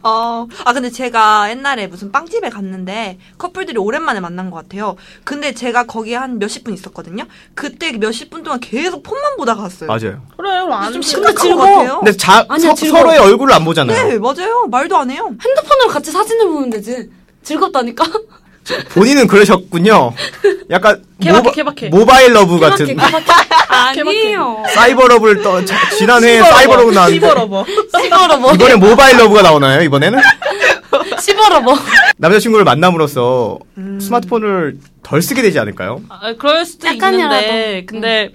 [0.08, 4.96] 어, 아, 근데 제가 옛날에 무슨 빵집에 갔는데 커플들이 오랜만에 만난 것 같아요.
[5.24, 7.26] 근데 제가 거기에 한 몇십 분 있었거든요.
[7.54, 9.88] 그때 몇십 분 동안 계속 폰만 보다가 갔어요.
[9.88, 10.22] 맞아요.
[10.36, 11.06] 그래 안좀 돼.
[11.06, 11.66] 심각한 것 즐거워.
[11.76, 11.98] 같아요.
[11.98, 13.02] 근데 자, 아니야, 서, 즐거워.
[13.02, 14.08] 서로의 얼굴을 안 보잖아요.
[14.08, 14.66] 네, 맞아요.
[14.70, 15.26] 말도 안 해요.
[15.26, 17.10] 핸드폰으로 같이 사진을 보면 되지.
[17.42, 18.04] 즐겁다니까?
[18.90, 20.12] 본인은 그러셨군요.
[20.70, 21.88] 약간 모바, 케바케.
[21.88, 22.96] mobile love 같은
[23.68, 24.62] 아니에요.
[24.74, 27.64] 사이버 러브를 또 자- 지난해 사이버 러브 나왔는데 시버 러버.
[28.02, 28.54] 씹어러버.
[28.54, 29.82] 이번에 모바일 러브가 나오나요?
[29.82, 30.18] 이번에는
[31.20, 31.74] 씹어러버.
[32.18, 33.98] 남자친구를 만남으로써 음.
[34.00, 36.00] 스마트폰을 덜 쓰게 되지 않을까요?
[36.08, 37.34] 아, 그럴 수도 약간이라도.
[37.36, 38.30] 있는데 근데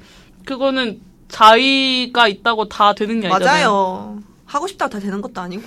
[0.46, 1.00] 그거는
[1.30, 3.70] 자의가 있다고 다 되는 게 아니잖아요.
[3.72, 4.18] 맞아요.
[4.46, 5.64] 하고 싶다고 다 되는 것도 아니고.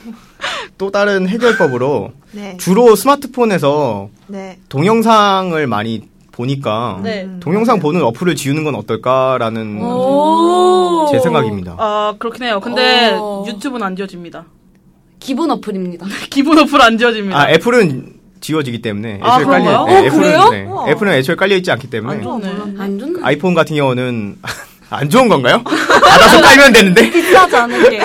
[0.79, 2.57] 또 다른 해결법으로 네.
[2.59, 4.59] 주로 스마트폰에서 네.
[4.69, 6.03] 동영상을 많이
[6.33, 7.25] 보니까 네.
[7.25, 7.41] 음.
[7.41, 11.09] 동영상 보는 어플을 지우는 건 어떨까라는 오.
[11.11, 11.77] 제 생각입니다.
[11.79, 12.61] 아 그렇긴 해요.
[12.61, 13.45] 근데 어.
[13.47, 14.45] 유튜브는 안 지워집니다.
[15.19, 16.07] 기본 어플입니다.
[16.31, 17.39] 기본 어플 안 지워집니다.
[17.41, 19.87] 아 애플은 지워지기 때문에 아, 애초에 깔려 그런가요?
[19.87, 20.49] 네, 어, 애플은 그래요?
[20.51, 20.93] 네.
[20.93, 22.49] 애플은 애초에 깔려 있지 않기 때문에 안 좋네.
[22.79, 23.27] 안 좋나?
[23.27, 24.37] 아이폰 같은 경우는
[24.91, 25.63] 안 좋은 건가요?
[25.65, 28.01] 받아서 깔면 되는데 비싸지 않을게.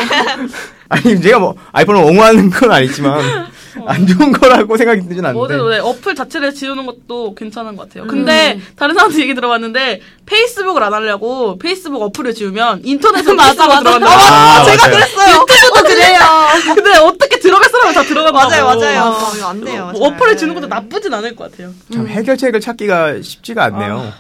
[0.92, 3.50] 아니 제가 뭐 아이폰을 옹호하는 건 아니지만
[3.88, 8.06] 안 좋은 거라고 생각이 들진 않는데 뭐든 네, 어플 자체를 지우는 것도 괜찮은 것 같아요.
[8.06, 13.80] 근데 다른 사람들 얘기 들어봤는데 페이스북을 안 하려고 페이스북 어플을 지우면 인터넷으로 맞아, 맞아.
[13.80, 14.08] 들어간다.
[14.12, 14.94] 아, 제가 맞아요.
[14.98, 15.46] 그랬어요.
[15.50, 16.20] 유튜브도 그래요.
[16.76, 18.50] 근데 어떻게 들어갈 사람은 다 들어간다고.
[18.50, 19.18] 맞아요, 맞아요.
[19.38, 19.90] 이거 안 돼요.
[19.94, 20.38] 뭐 어플을 잘.
[20.38, 21.72] 지우는 것도 나쁘진 않을 것 같아요.
[21.94, 24.12] 참 해결책을 찾기가 쉽지가 않네요.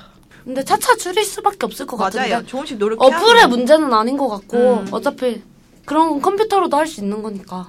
[0.46, 2.30] 근데 차차 줄일 수밖에 없을 것 같은데.
[2.30, 2.46] 맞아요.
[2.48, 3.48] 조금씩 노력해야 어플의.
[3.48, 4.88] 문제는 아닌 것 같고 음.
[4.92, 5.42] 어차피
[5.86, 7.68] 그런 건 컴퓨터로도 할 수 있는 거니까.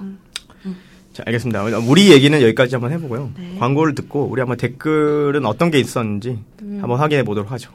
[1.13, 1.63] 자, 알겠습니다.
[1.87, 3.31] 우리 얘기는 여기까지 한번 해보고요.
[3.37, 3.55] 네.
[3.59, 7.71] 광고를 듣고 우리 한번 댓글은 어떤 게 있었는지 한번 확인해 보도록 하죠.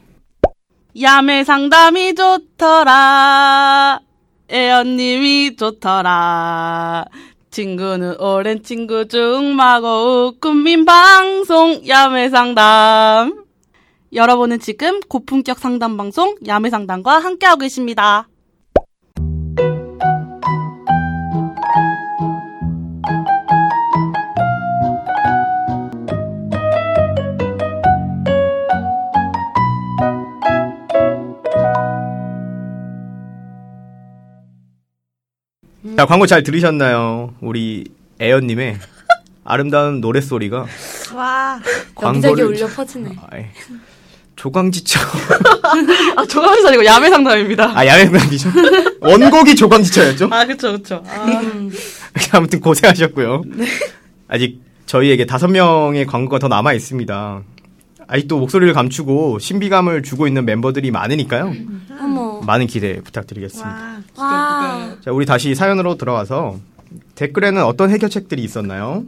[0.99, 4.01] 야매 상담이 좋더라.
[4.51, 7.05] 애언님이 좋더라.
[7.51, 13.45] 친구는 오랜 친구 중 마고 국민 방송 야매 상담.
[14.11, 18.27] 여러분은 지금 고품격 상담 방송 야매 상담과 함께하고 계십니다.
[35.99, 37.33] 자, 광고 잘 들으셨나요?
[37.41, 37.83] 우리
[38.21, 38.77] 애연님의
[39.43, 40.65] 아름다운 노랫소리가
[41.13, 41.59] 와.
[42.01, 43.17] 여기저기 울려 퍼지네.
[43.29, 43.43] 아이,
[44.37, 44.97] 조광지처.
[46.15, 47.77] 아, 조감이 아니고 야매 상담입니다.
[47.77, 48.49] 아, 야맹단이죠?
[49.01, 50.29] 원곡이 조광지처였죠?
[50.31, 51.03] 아, 그쵸, 그쵸.
[51.05, 51.41] 아,
[52.31, 53.41] 아무튼 고생하셨고요.
[54.29, 57.41] 아직 저희에게 다섯 명의 광고가 더 남아 있습니다.
[58.07, 61.53] 아직도 목소리를 감추고 신비감을 주고 있는 멤버들이 많으니까요.
[62.49, 64.01] 많은 기대 부탁드리겠습니다.
[64.17, 64.25] 와.
[64.25, 64.95] 와.
[65.05, 66.57] 자, 우리 다시 사연으로 들어가서
[67.13, 69.03] 댓글에는 어떤 해결책들이 있었나요?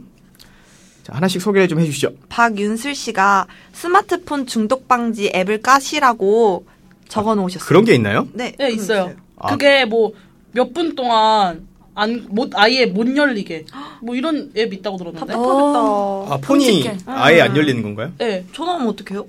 [1.02, 2.10] 자, 하나씩 소개를 좀 해주시죠.
[2.28, 6.64] 박윤슬 씨가 스마트폰 중독 방지 앱을 까시라고
[7.08, 7.66] 적어 놓으셨어요.
[7.66, 8.28] 그런 게 있나요?
[8.32, 8.54] 네.
[8.56, 9.10] 네, 있어요.
[9.38, 9.50] 아.
[9.50, 10.12] 그게 뭐,
[10.52, 13.64] 몇 분 동안, 안, 못, 아예 못 열리게.
[14.02, 15.26] 뭐 이런 앱 있다고 들었는데.
[15.26, 15.80] 답답하겠다.
[15.82, 16.26] 어.
[16.30, 16.98] 아, 폰이 끔찍해.
[17.06, 18.12] 아예 안 열리는 건가요?
[18.18, 18.44] 네.
[18.54, 19.26] 전화 오면 어떡해요?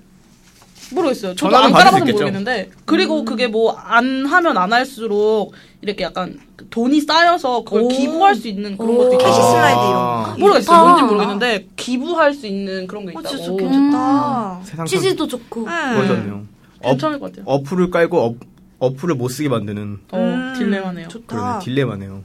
[0.91, 1.35] 모르겠어요.
[1.35, 2.05] 저도 안 깔아봐서.
[2.05, 7.87] 모르겠는데 그리고 그게 뭐 안 하면 안 할수록 이렇게 약간 돈이 쌓여서 그걸 오.
[7.89, 8.97] 기부할 수 있는 그런 오.
[8.99, 9.43] 것도 있고 캐시 아.
[9.51, 10.35] 슬라이드 이런 거.
[10.39, 10.65] 모르겠어요.
[10.65, 10.83] 좋다.
[10.83, 13.37] 뭔지 모르겠는데 기부할 수 있는 그런 게 어, 있다고.
[13.37, 14.59] 진짜 괜찮다.
[14.63, 15.67] 세상 참 취지도 좋고.
[15.67, 17.45] 어, 괜찮을 것 같아요.
[17.47, 18.35] 어플을 깔고 어,
[18.79, 21.07] 어플을 못 쓰게 만드는 어, 음, 딜레마네요.
[21.07, 21.59] 그러네 좋다.
[21.59, 22.21] 딜레마네요.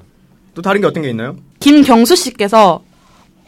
[0.55, 1.37] 또 다른 게 어떤 게 있나요?
[1.61, 2.83] 김경수 씨께서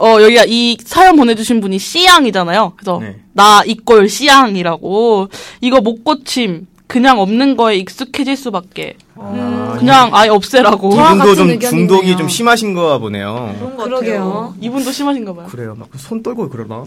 [0.01, 2.73] 어 여기가 이 사연 보내주신 분이 C양이잖아요.
[2.77, 3.21] 그래서 네.
[3.33, 5.29] 나 equal C양이라고
[5.61, 10.93] 이거 못 고침 그냥 없는 거에 익숙해질 수밖에 아, 그냥 아예 없애라고.
[10.95, 11.61] 이분도 좀.
[11.61, 13.55] 중독이 좀 심하신 거 보네요.
[13.59, 14.13] 그런 것 그러게요.
[14.25, 14.55] 같아요.
[14.61, 15.47] 이분도 심하신가 봐요.
[15.49, 15.77] 그래요.
[15.79, 16.85] 막 손 떨고 그러나?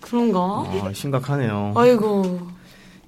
[0.00, 0.40] 그런가?
[0.40, 1.72] 아, 심각하네요.
[1.76, 2.40] 아이고.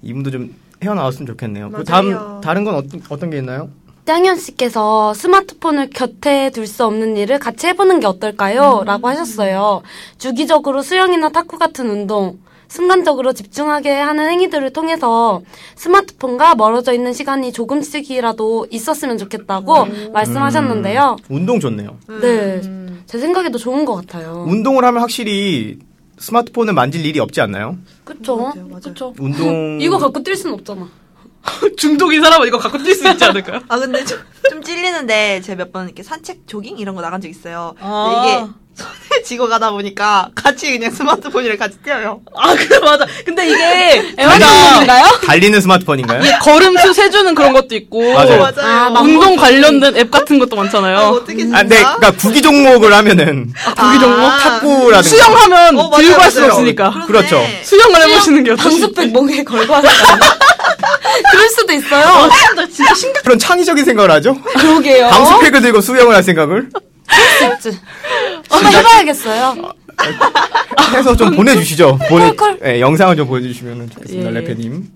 [0.01, 1.69] 이분도 좀 헤어나왔으면 좋겠네요.
[1.69, 1.83] 그 맞아요.
[1.83, 3.69] 다음 다른 건 어떤 어떤 게 있나요?
[4.09, 8.81] 땅현 씨께서 스마트폰을 곁에 둘 수 없는 일을 같이 해보는 게 어떨까요?
[8.83, 9.83] 라고 하셨어요.
[10.17, 15.41] 주기적으로 수영이나 탁구 같은 운동, 순간적으로 집중하게 하는 행위들을 통해서
[15.75, 21.17] 스마트폰과 멀어져 있는 시간이 조금씩이라도 있었으면 좋겠다고 말씀하셨는데요.
[21.29, 21.97] 운동 좋네요.
[22.19, 22.61] 네.
[23.05, 24.43] 제 생각에도 좋은 것 같아요.
[24.47, 25.77] 운동을 하면 확실히
[26.17, 27.77] 스마트폰을 만질 일이 없지 않나요?
[28.03, 28.37] 그쵸?
[28.37, 28.79] 맞아요, 맞아요.
[28.81, 29.13] 그렇죠.
[29.19, 30.87] 운동 이거 갖고 뛸순 없잖아.
[31.77, 33.61] 중독인 사람은 이거 갖고 뛸 수 있지 않을까요?
[33.69, 37.27] 아 근데 좀, 좀 찔리는데 제가 몇 번 이렇게 산책 조깅 이런 거 나간 적
[37.29, 37.75] 있어요.
[37.79, 38.09] 아.
[38.23, 42.21] 근데 이게 손에 쥐고 가다 보니까 같이 그냥 스마트폰이랑 같이 뛰어요.
[42.35, 43.05] 아 그래 맞아.
[43.25, 45.19] 근데 이게 애완동물인가요?
[45.25, 46.21] 달리는 스마트폰인가요?
[46.41, 48.43] 걸음수 세주는 그런 것도 있고 맞아요.
[48.57, 50.97] 아, 막- 운동 관련된 앱 같은 것도 많잖아요.
[50.97, 51.57] 아, 어떻게 진짜?
[51.57, 54.37] 아, 네, 그러니까 구기 종목을 하면은 구기 종목 아.
[54.37, 56.51] 탁구라든가 수영하면 어, 맞아요, 들고 할수 맞아요.
[56.53, 57.05] 없으니까.
[57.05, 57.41] 그렇죠.
[57.63, 58.79] 수영을 해보시는 게 어떠실지.
[58.81, 59.95] 방수백 목에 걸고 하는 거?
[61.31, 62.29] 그럴 수도 있어요.
[62.29, 63.23] 진짜 진짜 심각.
[63.23, 64.41] 그런 창의적인 생각을 하죠?
[64.41, 65.07] 그러게요.
[65.09, 66.69] 방수팩을 들고 수영을 할 생각을
[67.55, 67.79] 있지.
[68.49, 69.73] 한번 해봐야겠어요.
[70.93, 71.99] 해서 좀 보내주시죠.
[72.09, 72.33] 보내.
[72.65, 74.33] 예, 영상을 좀 보내주시면 좋겠습니다, 예.
[74.33, 74.89] 래페님.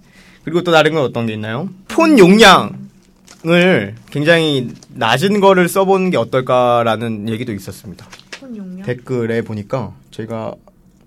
[0.43, 1.69] 그리고 또 다른 건 어떤 게 있나요?
[1.87, 8.05] 폰 용량을 굉장히 낮은 거를 써보는 게 어떨까라는 얘기도 있었습니다.
[8.39, 8.85] 폰 용량.
[8.85, 10.53] 댓글에 보니까 제가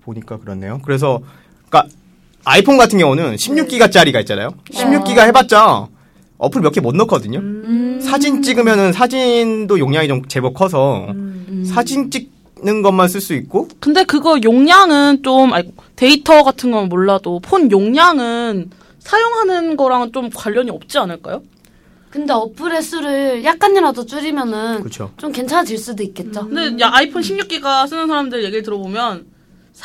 [0.03, 0.81] 보니까 그렇네요.
[0.85, 1.21] 그래서
[1.69, 1.93] 그러니까
[2.47, 4.51] 아이폰 같은 경우는 16기가짜리가 있잖아요.
[4.71, 5.87] 16기가 해봤자
[6.37, 7.39] 어플 몇 개 못 넣거든요.
[7.39, 7.99] 음.
[8.01, 11.65] 사진 찍으면은 사진도 용량이 좀 제법 커서 음.
[11.67, 17.39] 사진 찍는 것만 쓸 수 있고 근데 그거 용량은 좀 아이고, 데이터 같은 건 몰라도
[17.39, 21.41] 폰 용량은 사용하는 거랑 좀 관련이 없지 않을까요?
[22.11, 25.11] 근데 어플의 수를 약간이라도 줄이면은 그렇죠.
[25.17, 26.47] 좀 괜찮아질 수도 있겠죠.
[26.47, 29.25] 근데 야 아이폰 16기가 쓰는 사람들 얘기를 들어보면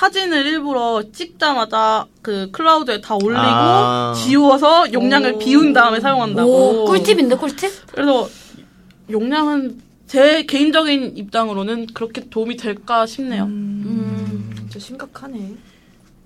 [0.02, 4.14] 사진을 일부러 찍자마자 그 클라우드에 다 올리고 아.
[4.16, 6.50] 지워서 용량을 비운 다음에 사용한다고.
[6.50, 7.70] 오, 꿀팁인데 꿀팁?
[7.92, 8.26] 그래서
[9.10, 13.44] 용량은 제 개인적인 입장으로는 그렇게 도움이 될까 싶네요.
[13.44, 15.56] 음, 진짜 심각하네.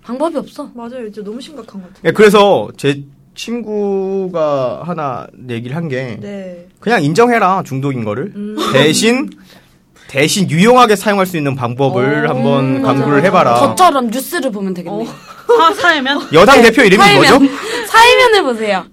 [0.05, 0.71] 방법이 없어.
[0.73, 1.11] 맞아요.
[1.11, 2.03] 진짜 너무 심각한 것 같아요.
[2.05, 3.03] 예, 그래서 제
[3.35, 6.69] 친구가 하나 얘기를 한게 네.
[6.79, 8.57] 그냥 인정해라 중독인 거를 음.
[8.73, 9.29] 대신
[10.09, 13.25] 대신 유용하게 사용할 수 있는 방법을 오, 한번 강구를.
[13.25, 13.57] 해봐라.
[13.57, 15.07] 저처럼 뉴스를 보면 되겠네요.
[15.47, 17.31] 사, 사회면 여당 대표 이름이 뭐죠?
[17.33, 18.85] 사회면, 사회면을 보세요.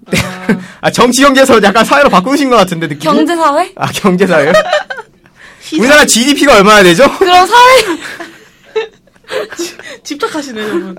[0.80, 3.02] 아 정치 경제에서 약간 사회로 바꾸신 것 같은데 느낌이?
[3.04, 3.72] 경제사회?
[3.76, 4.52] 아 경제사예요?
[5.78, 7.04] 우리나라 GDP가 얼마나 되죠?
[7.18, 7.98] 그럼 사회,
[10.02, 10.94] 집착하시네 여러분.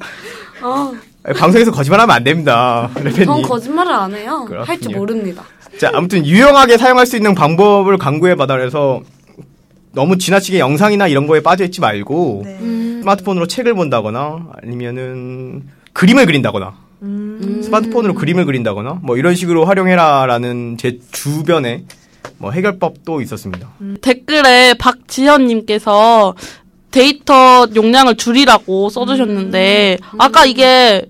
[0.62, 0.92] 어,
[1.24, 3.42] 아니, 방송에서 거짓말하면 안 됩니다, 전 레페님.
[3.44, 4.46] 거짓말을 안 해요.
[4.48, 4.64] 그렇군요.
[4.68, 5.44] 할줄 모릅니다.
[5.80, 9.02] 자, 아무튼 유용하게 사용할 수 있는 방법을 강구해봐다 그래서
[9.96, 12.58] 너무 지나치게 영상이나 이런 거에 빠져있지 말고 네.
[12.62, 17.62] 음, 스마트폰으로 책을 본다거나 아니면은 그림을 그린다거나 음.
[17.64, 21.86] 스마트폰으로 그림을 그린다거나 뭐 이런 식으로 활용해라라는 제 주변에
[22.38, 23.70] 뭐 해결법도 있었습니다.
[24.02, 26.36] 댓글에 박지현님께서
[26.92, 31.06] 데이터 용량을 줄이라고 써주셨는데 아까 이게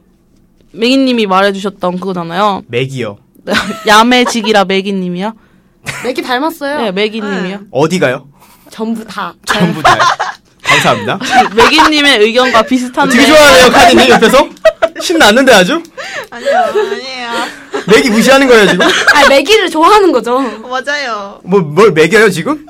[0.72, 2.64] 매기님이 말해주셨던 그거잖아요.
[2.68, 3.18] 맥이요.
[3.88, 5.34] 야매직이라 매기님이요?
[6.04, 6.82] 맥이 닮았어요.
[6.82, 7.60] 네, 매기님이요.
[7.72, 8.28] 어디가요?
[8.76, 9.34] 전부 다.
[9.46, 10.00] 전부 다요.
[10.62, 11.18] 감사합니다.
[11.56, 13.16] 매기님의 의견과 비슷한데.
[13.16, 14.50] 되게 좋아하네요, 카디님 옆에서.
[15.02, 15.82] 신났는데 아주?
[16.30, 17.30] 아니요, 아니에요.
[17.88, 18.86] 맥이 무시하는 거예요, 지금?
[18.86, 20.40] 아, 맥이를 좋아하는 거죠.
[20.40, 21.40] 맞아요.
[21.46, 22.66] 뭐, 뭘 매겨요, 지금?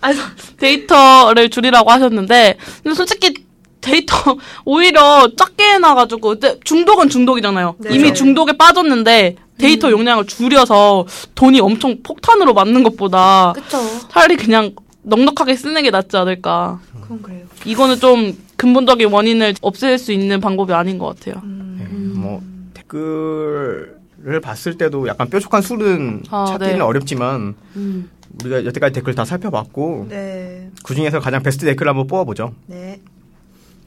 [0.00, 0.18] 아니,
[0.58, 3.43] 데이터를 줄이라고 하셨는데, 근데 솔직히
[3.84, 7.76] 데이터 오히려 작게 해놔가지고, 중독은 중독이잖아요.
[7.78, 7.94] 네.
[7.94, 13.78] 이미 중독에 빠졌는데, 데이터 용량을 줄여서 돈이 엄청 폭탄으로 맞는 것보다 그쵸.
[14.08, 16.80] 차라리 그냥 넉넉하게 쓰는 게 낫지 않을까.
[17.02, 17.44] 그건 그래요.
[17.64, 21.42] 이거는 좀 근본적인 원인을 없앨 수 있는 방법이 아닌 것 같아요.
[21.44, 22.42] 네, 뭐,
[22.74, 26.80] 댓글을 봤을 때도 약간 뾰족한 술은 아, 찾기는 네.
[26.80, 28.10] 어렵지만, 음.
[28.42, 30.70] 우리가 여태까지 댓글 다 살펴봤고, 네.
[30.82, 32.54] 그 중에서 가장 베스트 댓글 한번 뽑아보죠.
[32.66, 33.00] 네.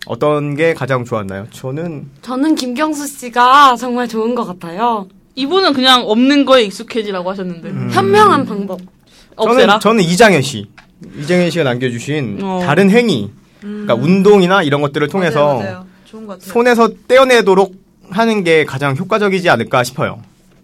[0.08, 1.48] 어떤 게 가장 좋았나요?
[1.52, 5.08] 저는 저는 김경수 씨가 정말 좋은 것 같아요.
[5.36, 7.70] 이분은 그냥 없는 거에 익숙해지라고 하셨는데.
[7.70, 7.89] 음.
[7.91, 8.80] 현명한 방법.
[9.36, 9.80] 없애라.
[9.80, 10.67] 저는 저는 이장현 씨.
[11.20, 12.62] 이장현 씨가 남겨주신 어.
[12.65, 13.30] 다른 행위,
[13.62, 15.86] 그러니까 운동이나 이런 것들을 통해서 맞아요, 맞아요.
[16.06, 16.54] 좋은 것 같아요.
[16.54, 17.76] 손에서 떼어내도록
[18.10, 20.22] 하는 게 가장 효과적이지 않을까 싶어요.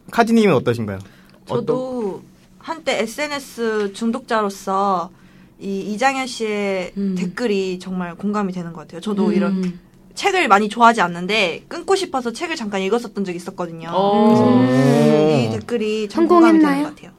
[0.10, 1.00] 카디님은 어떠신가요?
[1.46, 2.24] 저도
[2.58, 5.12] 한때 SNS 중독자로서
[5.60, 7.16] 이 이장현 씨의 음.
[7.18, 9.02] 댓글이 정말 공감이 되는 것 같아요.
[9.02, 9.34] 저도 음.
[9.34, 9.80] 이런
[10.16, 13.90] 책을 많이 좋아하지 않는데 끊고 싶어서 책을 잠깐 읽었었던 적이 있었거든요.
[13.94, 14.26] 어.
[14.26, 16.84] 그래서 이 댓글이 참 성공했나요?
[16.84, 17.12] 것 같아요.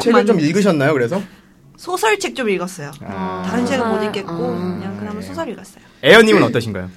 [0.00, 0.92] 책을 좀 읽으셨나요?
[0.92, 1.22] 그래서
[1.76, 2.92] 소설책 좀 읽었어요.
[3.02, 3.44] 아.
[3.46, 4.04] 다른 책은 못 아.
[4.04, 4.76] 읽겠고 아.
[4.78, 5.84] 그냥 그러면 소설 읽었어요.
[6.02, 6.90] 에어님은 어떠신가요?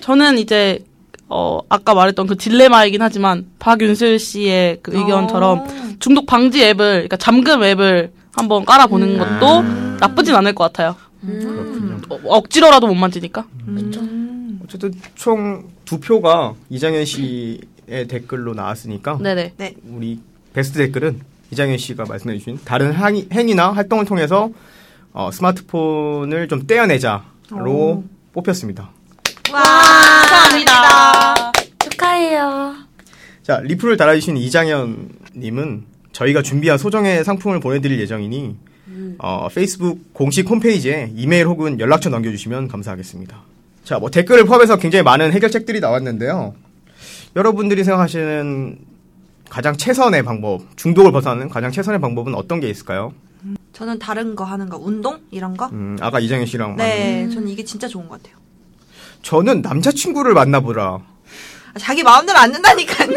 [0.00, 0.84] 저는 이제
[1.28, 5.66] 어 아까 말했던 그 딜레마이긴 하지만 박윤슬 씨의 그 의견처럼 어.
[6.00, 10.96] 중독 방지 앱을 그러니까 잠금 앱을 한번 깔아보는 것도 나쁘진 않을 것 같아요.
[11.20, 12.00] 그렇군요.
[12.08, 13.46] 어, 억지로라도 못 만지니까.
[13.68, 14.60] 음.
[14.64, 19.54] 어쨌든 총 두 표가 이장현 씨의 댓글로 나왔으니까 네네.
[19.56, 19.74] 네.
[19.88, 20.20] 우리
[20.52, 24.50] 베스트 댓글은 이장현 씨가 말씀해 주신 다른 행위, 행위 나 활동을 통해서
[25.12, 27.24] 어, 스마트폰을 좀 떼어내자로
[27.66, 28.04] 오.
[28.32, 28.90] 뽑혔습니다.
[29.52, 31.52] 와, 감사합니다.
[31.90, 32.74] 축하해요.
[33.42, 38.54] 자 리플을 달아주신 이장현 님은 저희가 준비한 소정의 상품을 보내드릴 예정이니
[39.18, 43.36] 어, 페이스북 공식 홈페이지에 이메일 혹은 연락처 남겨주시면 감사하겠습니다.
[43.84, 46.54] 자, 뭐 댓글을 포함해서 굉장히 많은 해결책들이 나왔는데요.
[47.36, 48.78] 여러분들이 생각하시는
[49.48, 53.12] 가장 최선의 방법, 중독을 벗어나는 가장 최선의 방법은 어떤 게 있을까요?
[53.72, 55.66] 저는 다른 거 하는 거, 운동 이런 거.
[55.72, 58.38] 음, 아까 이장현 씨랑 네, 저는 이게 진짜 좋은 것 같아요.
[59.22, 60.98] 저는 남자친구를 만나보라.
[61.72, 63.08] 아, 자기 마음대로 안 된다니까요.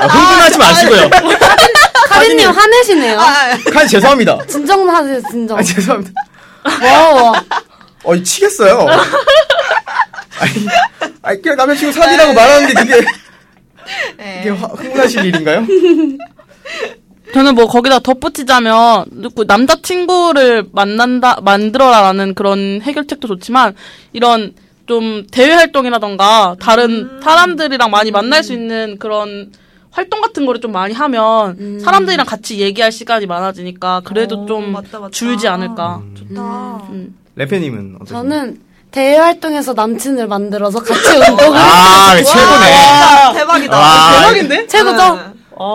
[0.00, 1.10] 아, 흥분하지 마시고요.
[2.20, 3.18] 카리님 화내시네요.
[3.18, 4.38] 아, 칸 죄송합니다.
[4.46, 5.58] 진정하세요, 진정.
[5.58, 6.12] 아, 죄송합니다.
[6.82, 7.44] 와, 와.
[8.04, 8.86] 어, 치겠어요.
[10.38, 10.52] 아니,
[11.22, 13.00] 아니, 그냥 남자친구 사귀라고 말하는데 그게,
[14.18, 14.38] 네.
[14.40, 15.66] 이게 화- 흥분하실 일인가요?
[17.32, 19.04] 저는 뭐 거기다 덧붙이자면
[19.36, 23.76] 그 남자친구를 만난다 만들어라라는 그런 해결책도 좋지만
[24.12, 24.54] 이런
[24.86, 29.52] 좀 대외 활동이라던가 다른 사람들이랑 많이 만날 수 있는 그런
[29.90, 34.98] 활동 같은 거를 좀 많이 하면 사람들이랑 같이 얘기할 시간이 많아지니까 그래도 어, 좀 맞다,
[35.00, 35.10] 맞다.
[35.10, 36.00] 줄지 않을까.
[36.16, 36.42] 좋다.
[36.90, 37.14] 음.
[37.36, 38.18] 레페님은 어떠세요?
[38.22, 42.88] 저는 대외 활동에서 남친을 만들어서 같이 운동을 아, 최고네.
[43.26, 43.78] 와, 대박이다.
[43.78, 44.66] 와, 대박인데?
[44.66, 45.14] 최고죠?
[45.16, 45.20] 네.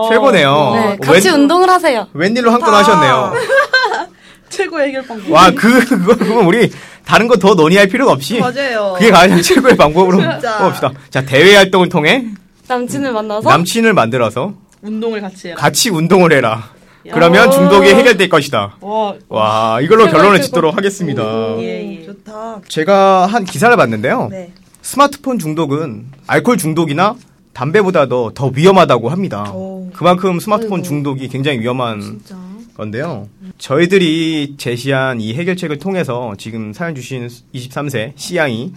[0.10, 0.71] 최고네요.
[0.73, 2.08] 네, 같이 웬, 운동을 하세요.
[2.13, 3.34] 웬일로 한 건 하셨네요.
[4.49, 5.32] 최고의 해결 방법.
[5.32, 6.71] 와, 그, 그거, 그러면 우리
[7.06, 8.39] 다른 거 더 논의할 필요가 없이.
[8.39, 8.95] 맞아요.
[8.97, 10.17] 그게 가장 최고의 방법으로.
[10.60, 10.91] 뽑읍시다.
[11.10, 12.25] 자, 대외 활동을 통해
[12.67, 15.58] 남친을 만나서 남친을 만들어서 운동을 같이 해라.
[15.58, 16.69] 같이 운동을 해라.
[17.12, 18.78] 그러면 중독이 해결될 것이다.
[18.82, 20.41] 와, 와, 이걸로 결론을.
[20.41, 21.23] 짓도록 하겠습니다.
[21.60, 22.06] 예, 예.
[22.06, 22.62] 좋다.
[22.67, 24.30] 제가 한 기사를 봤는데요.
[24.32, 24.51] 네.
[24.82, 27.15] 스마트폰 중독은 알코올 중독이나
[27.54, 29.51] 담배보다도 더 위험하다고 합니다.
[29.51, 29.89] 오.
[29.93, 30.84] 그만큼 스마트폰 아이고.
[30.88, 32.36] 중독이 굉장히 위험한 진짜.
[32.75, 33.30] 건데요.
[33.60, 38.73] 저희들이 제시한 이 해결책을 통해서 지금 사연 주신 23세 C양이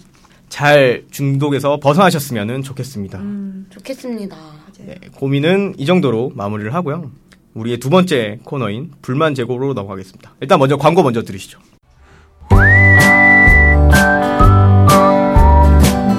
[0.48, 3.18] 잘 중독에서 벗어나셨으면 좋겠습니다.
[3.18, 4.36] 음, 좋겠습니다.
[4.86, 7.10] 네, 고민은 이 정도로 마무리를 하고요.
[7.54, 10.34] 우리의 두 번째 코너인 불만 제거로 넘어가겠습니다.
[10.40, 11.58] 일단 먼저 광고 먼저 들으시죠.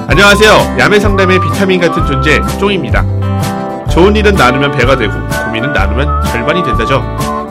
[0.07, 0.77] 안녕하세요.
[0.79, 3.87] 야매 상담의 비타민 같은 존재 쫑입니다.
[3.89, 5.13] 좋은 일은 나누면 배가 되고
[5.45, 7.01] 고민은 나누면 절반이 된다죠.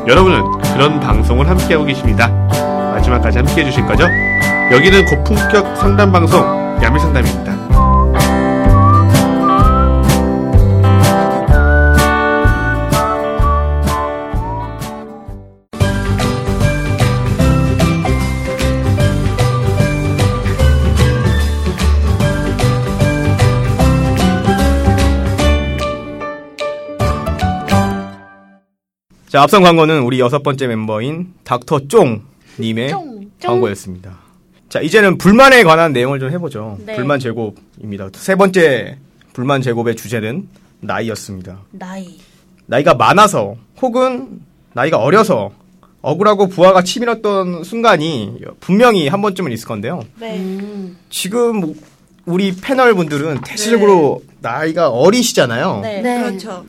[0.07, 0.43] 여러분은
[0.75, 2.29] 그런 방송을 함께하고 계십니다.
[2.93, 4.07] 마지막까지 함께해 주실 거죠?
[4.71, 7.69] 여기는 고품격 상담 방송 야매 상담입니다.
[29.29, 32.23] 자, 앞선 광고는 우리 여섯 번째 멤버인 닥터 쫑
[32.59, 32.93] 님의
[33.43, 34.28] 광고였습니다.
[34.69, 36.79] 자, 이제는 불만에 관한 내용을 좀 해보죠.
[36.85, 36.97] 네.
[36.97, 38.09] 불만 제곱입니다.
[38.15, 38.99] 세 번째
[39.33, 40.49] 불만 제곱의 주제는
[40.81, 41.61] 나이였습니다.
[41.71, 42.19] 나이.
[42.67, 44.41] 나이가 많아서 혹은
[44.75, 45.53] 나이가 어려서
[46.03, 50.03] 억울하고 부하가 치밀었던 순간이 분명히 한 번쯤은 있을 건데요.
[50.21, 50.39] 네.
[50.39, 50.99] 음.
[51.09, 51.75] 지금
[52.27, 55.81] 우리 패널 분들은 대체적으로 나이가 어리시잖아요.
[55.83, 56.03] 네.
[56.03, 56.23] 네.
[56.23, 56.67] 그렇죠.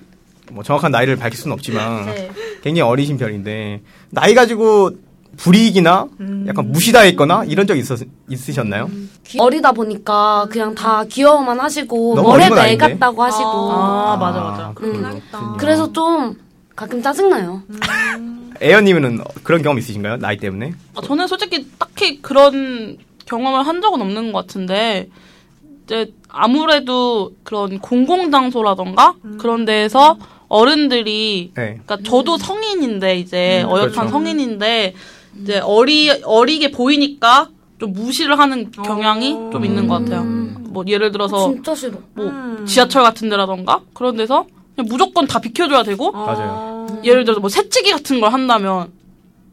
[0.52, 2.32] 뭐 정확한 나이를 밝힐 수는 없지만 네.
[2.64, 4.92] 굉장히 어리신 편인데 나이 가지고
[5.38, 6.46] 불이익이나 음.
[6.48, 8.90] 약간 무시당했거나 이런 적 있었, 있으셨나요?
[9.38, 12.94] 어리다 보니까 그냥 다 귀여워만 하시고 너무 뭐래도 어린 건애 아닌데?
[12.94, 14.72] 같다고 하시고 아, 맞아, 맞아.
[14.76, 15.00] 그렇군요.
[15.00, 15.06] 음.
[15.06, 15.56] 하겠다.
[15.58, 16.36] 그래서 좀
[16.76, 17.62] 가끔 짜증나요.
[18.62, 20.18] 에어님은 그런 경험 있으신가요?
[20.18, 20.74] 나이 때문에?
[20.96, 25.10] 아, 저는 솔직히 딱히 그런 경험을 한 적은 없는 것 같은데
[25.86, 30.18] 이제 아무래도 그런 공공장소라던가 그런 데에서
[30.50, 31.80] 어른들이 네.
[31.86, 34.10] 그러니까 저도 성인인데 이제 음, 어엿한 그렇죠.
[34.10, 34.96] 성인인데
[35.42, 37.50] 이제 어리 어리게 보이니까
[37.80, 39.50] 좀 무시를 하는 경향이 어.
[39.52, 40.24] 좀 있는 것 같아요.
[40.24, 41.98] 뭐 예를 들어서 진짜 싫어.
[42.14, 42.66] 뭐 음.
[42.68, 46.88] 지하철 같은 데라던가 그런 데서 그냥 무조건 다 비켜줘야 되고 맞아요.
[47.04, 48.92] 예를 들어서 뭐 새치기 같은 걸 한다면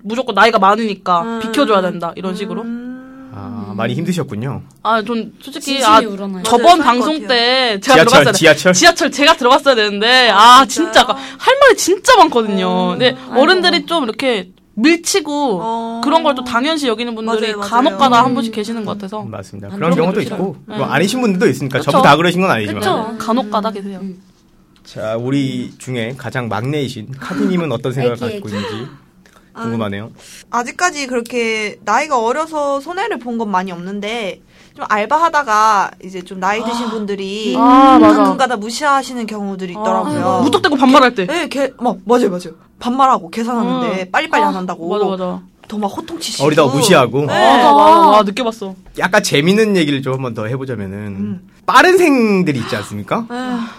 [0.03, 1.40] 무조건 나이가 많으니까 음.
[1.40, 2.64] 비켜줘야 된다 이런 식으로.
[3.38, 4.62] 아, 많이 힘드셨군요.
[4.83, 6.42] 아, 전 솔직히 아, 우러나요.
[6.42, 8.38] 저번 방송 것때 제가 지하철, 들어갔어야 돼.
[8.38, 8.72] 지하철?
[8.72, 12.90] 지하철 제가 들어갔어야 되는데 아, 진짜 아까 할 말이 진짜 많거든요.
[12.92, 16.00] 근데 어른들이 좀 이렇게 밀치고 어.
[16.04, 17.52] 그런 걸 또 당연시 여기는 분들이.
[17.54, 19.68] 간혹가다 한 번씩 계시는 것 같아서 맞습니다.
[19.68, 20.36] 아, 그런 경우도 있고.
[20.66, 20.84] 뭐 네.
[20.84, 21.90] 아니신 분들도 있으니까 그쵸.
[21.92, 22.80] 전부 다 그러신 건 아니지만.
[22.80, 23.16] 그쵸.
[23.18, 24.00] 간혹가다 계세요.
[24.84, 28.86] 자, 우리 중에 가장 막내이신 카디님은 어떤 생각을 갖고 있는지
[29.54, 30.12] 궁금하네요.
[30.50, 34.42] 아직까지 그렇게 나이가 어려서 손해를 본 건 많이 없는데
[34.76, 38.18] 좀 알바하다가 이제 좀 나이 드신 분들이 아, 맞아.
[38.18, 40.42] 가끔 가다 무시하시는 경우들이 있더라고요.
[40.44, 41.26] 무턱대고 반말할 때.
[41.26, 42.54] 네, 개, 막 맞아요, 맞아요.
[42.78, 44.10] 반말하고 계산하는데 응.
[44.12, 44.86] 빨리빨리 안 한다고.
[44.90, 45.40] 맞아, 맞아.
[45.66, 46.44] 더 막 호통치시고.
[46.44, 47.20] 어리다고 무시하고.
[47.20, 47.26] 네.
[47.26, 48.00] 맞아, 맞아.
[48.06, 48.74] 와, 느껴봤어.
[48.98, 51.48] 약간 재밌는 얘기를 좀 한번 더 해보자면은 음.
[51.64, 53.26] 빠른 생들이 있지 않습니까?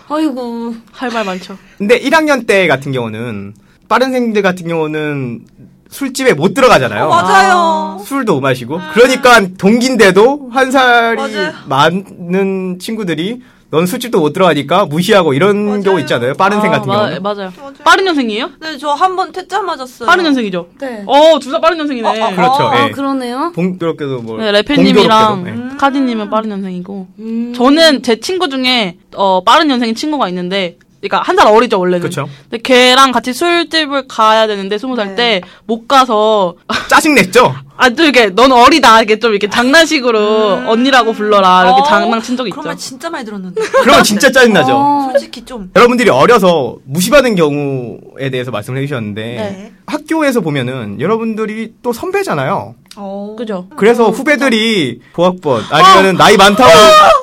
[0.09, 0.73] 아이고.
[0.91, 1.57] 할 말 많죠.
[1.77, 3.53] 근데 1학년 때 같은 경우는
[3.87, 5.45] 빠른 생들 같은 경우는
[5.89, 7.05] 술집에 못 들어가잖아요.
[7.05, 8.01] 어, 맞아요.
[8.05, 11.51] 술도 못 마시고 그러니까 동기인데도 한 살이 맞아요.
[11.67, 15.81] 많은 친구들이 넌 술집도 못 들어가니까 무시하고 이런 맞아요.
[15.81, 16.35] 경우 있잖아요.
[16.35, 17.21] 빠른 생 같은 아, 경우는.
[17.21, 17.51] 마- 맞아요.
[17.59, 17.73] 맞아요.
[17.83, 18.51] 빠른 년생이에요?
[18.61, 20.07] 네, 저 한 번 퇴짜 맞았어요.
[20.07, 20.67] 빠른 년생이죠.
[20.79, 21.03] 네.
[21.05, 22.07] 어, 둘 다 빠른 년생이네.
[22.07, 22.63] 어, 어, 그렇죠.
[22.63, 22.91] 아, 예.
[22.91, 23.51] 그러네요.
[23.55, 25.77] 공교롭게도 뭐 네, 레페님이랑 예.
[25.77, 27.53] 카디님은 빠른 년생이고 음.
[27.53, 32.01] 저는 제 친구 중에 어 빠른 년생인 친구가 있는데 그러니까 한 살 어리죠 원래는.
[32.01, 32.27] 그쵸.
[32.49, 36.55] 근데 걔랑 같이 술집을 가야 되는데 스무 살 때 못 가서
[36.89, 37.53] 짜증 냈죠.
[37.77, 41.83] 아또 이렇게 넌 어리다 이렇게 좀 이렇게 장난식으로 언니라고 불러라 이렇게 어?
[41.83, 42.61] 장난친 적 있죠.
[42.61, 43.61] 말 진짜 많이 들었는데.
[43.83, 44.73] 그러면 진짜 짜증 나죠.
[44.75, 45.09] 어.
[45.11, 45.69] 솔직히 좀.
[45.75, 49.71] 여러분들이 어려서 무시받은 경우에 대해서 말씀을 해주셨는데 네.
[49.85, 52.73] 학교에서 보면은 여러분들이 또 선배잖아요.
[52.95, 53.35] 어.
[53.37, 53.67] 그죠.
[53.77, 56.71] 그래서 후배들이 보학번 아니면은 나이 많다고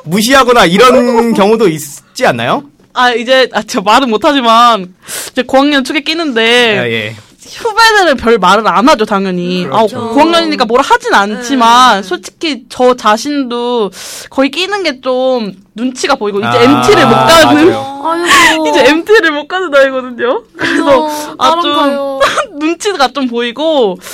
[0.04, 2.62] 무시하거나 이런 경우도 있지 않나요?
[2.94, 4.94] 아 이제 아 제가 말은 못하지만
[5.33, 7.16] 이제 고학년 축에 끼는데 아, 예.
[7.57, 9.64] 후배들은 별 말을 안 하죠, 당연히.
[9.64, 9.98] 그렇죠.
[9.98, 13.90] 아, 고학년이니까 뭘 하진 않지만, 솔직히 저 자신도
[14.30, 18.66] 거의 끼는 게 좀 눈치가 보이고, 이제 아, MT를 못 가는.
[18.66, 20.42] 이제 MT를 못 가는 나이거든요.
[20.57, 22.18] 그래서, 아, 좀.
[22.59, 24.04] 눈치가 좀 보이고, 에,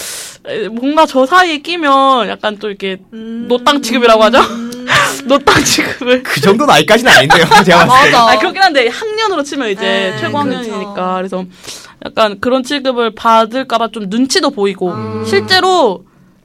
[0.70, 4.38] 뭔가 저 사이에 끼면 약간 좀 이렇게, 노땅 취급이라고 하죠?
[5.26, 6.22] 노땅 취급을.
[6.22, 7.44] 그 정도 나이까지는 아닌데요.
[7.64, 8.16] 제가 봤을 때.
[8.16, 11.44] 아, 그렇긴 한데 학년으로 치면 이제 네, 최고 학년이니까 그래서
[12.04, 14.94] 약간 그런 취급을 받을까봐 좀 눈치도 보이고
[15.26, 16.04] 실제로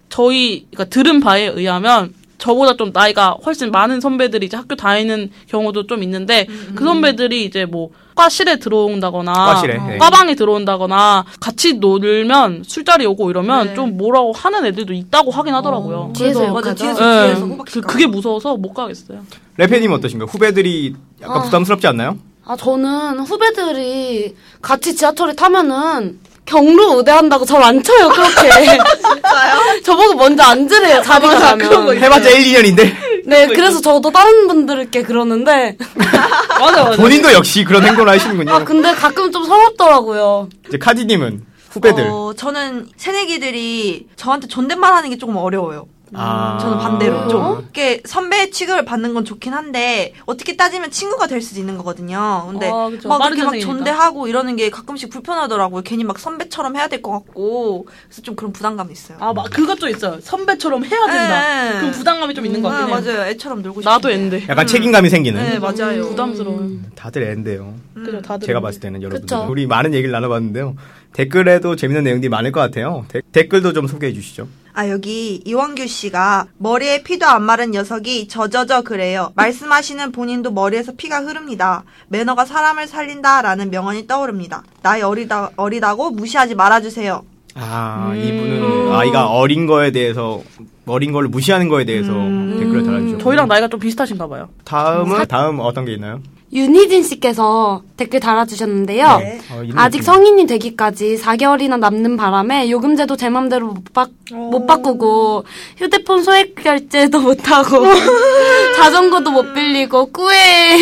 [0.10, 5.88] 저희 그러니까 들은 바에 의하면 저보다 좀 나이가 훨씬 많은 선배들이 이제 학교 다니는 경우도
[5.88, 9.98] 좀 있는데 그 선배들이 이제 뭐 과실에 들어온다거나 과실에, 네.
[9.98, 13.76] 과방에 들어온다거나 같이 놀면 술자리 오고 이러면 네.
[13.76, 16.14] 좀 뭐라고 하는 애들도 있다고 하긴 하더라고요.
[16.16, 16.74] 뒤에서 그래서 맞아.
[16.74, 19.20] 뒤에서, 예, 뒤에서 그, 그게 무서워서 못 가겠어요.
[19.58, 20.28] 레페님 어떠신가요?
[20.28, 21.42] 후배들이 약간 아.
[21.44, 22.18] 부담스럽지 않나요?
[22.46, 28.50] 아, 저는 후배들이 같이 지하철에 타면은 경로 우대한다고 절안 쳐요, 그렇게.
[29.02, 29.82] 진짜요?
[29.84, 31.94] 저보고 먼저 앉으래요, 자리가 맞아, 그런 거.
[31.94, 32.06] 있어요.
[32.06, 32.94] 해봤자 1, 2년인데
[33.26, 35.76] 네, 그래서 저도 다른 분들께 그러는데.
[36.60, 37.02] 맞아 맞아.
[37.02, 38.52] 본인도 역시 그런 행동을 하시는군요.
[38.54, 40.50] 아, 근데 가끔 좀 서럽더라고요.
[40.68, 42.08] 이제 카디님은 후배들.
[42.08, 45.88] 어, 저는 새내기들이 저한테 존댓말 하는 게 조금 어려워요.
[46.18, 46.58] 아.
[46.60, 47.28] 저는 반대로 왜요?
[47.30, 52.46] 좀 이렇게 선배 취급을 받는 건 좋긴 한데 어떻게 따지면 친구가 될 수도 있는 거거든요.
[52.50, 52.90] 근데 아.
[53.08, 53.60] 막 그렇게 막.
[53.60, 55.82] 존대하고 이러는 게 가끔씩 불편하더라고요.
[55.84, 59.18] 괜히 막 선배처럼 해야 될 것 같고 그래서 좀 그런 부담감이 있어요.
[59.20, 60.20] 아, 막 그것 좀 있어요.
[60.22, 61.72] 선배처럼 해야 된다.
[61.74, 61.80] 네.
[61.82, 63.04] 그 부담감이 좀 있는 것 네, 같긴 해요.
[63.18, 63.30] 맞아요.
[63.32, 63.92] 애처럼 놀고 싶어.
[63.92, 64.46] 나도 앤데.
[64.50, 65.44] 약간 책임감이 생기는.
[65.44, 66.04] 네 맞아요.
[66.10, 66.70] 부담스러워요.
[66.96, 67.74] 다들 앤데요.
[67.94, 68.46] 그죠, 다들.
[68.48, 69.48] 제가 봤을 때는 여러분들 그쵸.
[69.50, 70.76] 우리 많은 얘기를 나눠봤는데요.
[71.14, 73.06] 댓글에도 재밌는 내용들이 많을 것 같아요.
[73.10, 74.48] 데- 댓글도 좀 소개해 주시죠.
[74.78, 79.32] 아 여기 이원규 씨가 머리에 피도 안 마른 녀석이 저저저 그래요.
[79.36, 81.84] 말씀하시는 본인도 머리에서 피가 흐릅니다.
[82.10, 84.64] 매너가 사람을 살린다라는 명언이 떠오릅니다.
[84.84, 87.24] 나이 어리다 어리다고 무시하지 말아주세요.
[87.56, 90.44] 아 이분은 아이가 어린 거에 대해서
[90.86, 94.50] 어린 걸 무시하는 거에 대해서 댓글을 달아주셨고 저희랑 나이가 좀 비슷하신가 봐요.
[94.66, 96.20] 다음은 다음 어떤 게 있나요?
[96.56, 99.18] 윤희진 씨께서 댓글 달아주셨는데요.
[99.18, 99.40] 네.
[99.52, 100.02] 어, 아직.
[100.04, 105.44] 성인이 되기까지 4개월이나 남는 바람에 요금제도 제 맘대로 못, 바, 못 바꾸고
[105.78, 107.84] 휴대폰 소액 결제도 못하고
[108.78, 110.76] 자전거도 못 빌리고 꾸에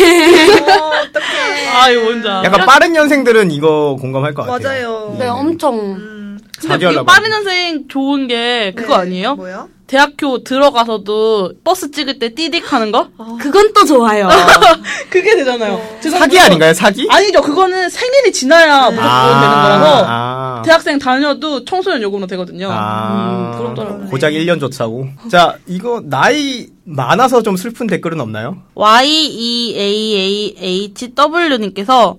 [1.02, 1.68] 어떡해.
[1.74, 2.44] 아, 이거 뭔지 알아.
[2.44, 4.88] 약간 빠른 년생들은 이거 공감할 것 같아요.
[4.90, 5.16] 맞아요.
[5.18, 9.34] 네 엄청 음, 근데 이 4개월 빠른 년생 좋은 게 그거 네, 아니에요?
[9.34, 9.68] 뭐요?
[9.86, 13.08] 대학교 들어가서도 버스 찍을 때 띠딕 하는 거?
[13.38, 14.28] 그건 또 좋아요.
[15.10, 15.78] 그게 되잖아요.
[16.00, 16.20] 죄송해요.
[16.20, 16.72] 사기 아닌가요?
[16.72, 17.06] 사기?
[17.10, 17.42] 아니죠.
[17.42, 20.62] 그거는 생일이 지나야 무조건 아, 되는 거라서 아.
[20.64, 22.68] 대학생 다녀도 청소년 요금으로 되거든요.
[22.70, 24.06] 아, 음, 그렇더라고요.
[24.08, 25.06] 고작 1년 줬다고.
[25.30, 28.62] 자, 이거 나이 많아서 좀 슬픈 댓글은 없나요?
[28.74, 32.16] Y E A A H W 님께서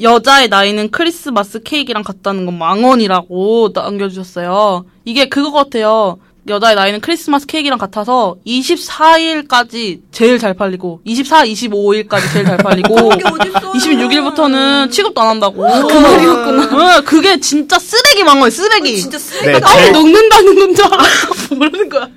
[0.00, 4.84] 여자의 나이는 크리스마스 케이크랑 같다는 건 망언이라고 남겨주셨어요.
[5.04, 6.18] 이게 그거 같아요.
[6.48, 13.18] 여자의 나이는 크리스마스 케이크랑 같아서 24일까지 제일 잘 팔리고 24, 25일까지 제일 잘 팔리고 그런
[13.18, 13.72] 게 어딨어요.
[13.72, 15.62] 26일부터는 취급도 안 한다고.
[15.62, 16.96] 그 말이었구나.
[16.98, 18.96] 응, 그게 진짜 쓰레기 망언 쓰레기.
[18.98, 19.76] 진짜 쓰레기 네, 같아.
[19.76, 21.54] 제- 녹는다는 건줄 알았어.
[21.54, 22.08] 모르는 거야.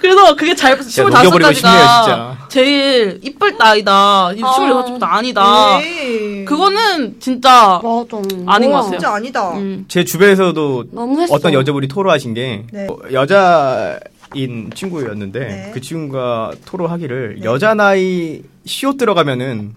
[0.00, 2.38] 그래서 그게 잘, 녹여버리고 싶네요, 25살까지가 진짜.
[2.48, 4.30] 제일 이쁠 나이다.
[4.36, 5.78] 26살부터 아니다.
[5.78, 6.44] 네.
[6.44, 8.16] 그거는 진짜 맞아.
[8.46, 8.82] 아닌 것 뭐야.
[8.82, 8.90] 같아요.
[8.90, 9.50] 진짜 아니다.
[9.54, 9.84] 음.
[9.88, 10.84] 제 주변에서도.
[11.30, 12.86] 어떤 여자분이 토로하신 게 네.
[12.90, 12.96] 어,
[13.44, 15.70] 여자인 친구였는데 네.
[15.72, 19.74] 그 친구가 토로하기를 여자 나이 시옷 들어가면은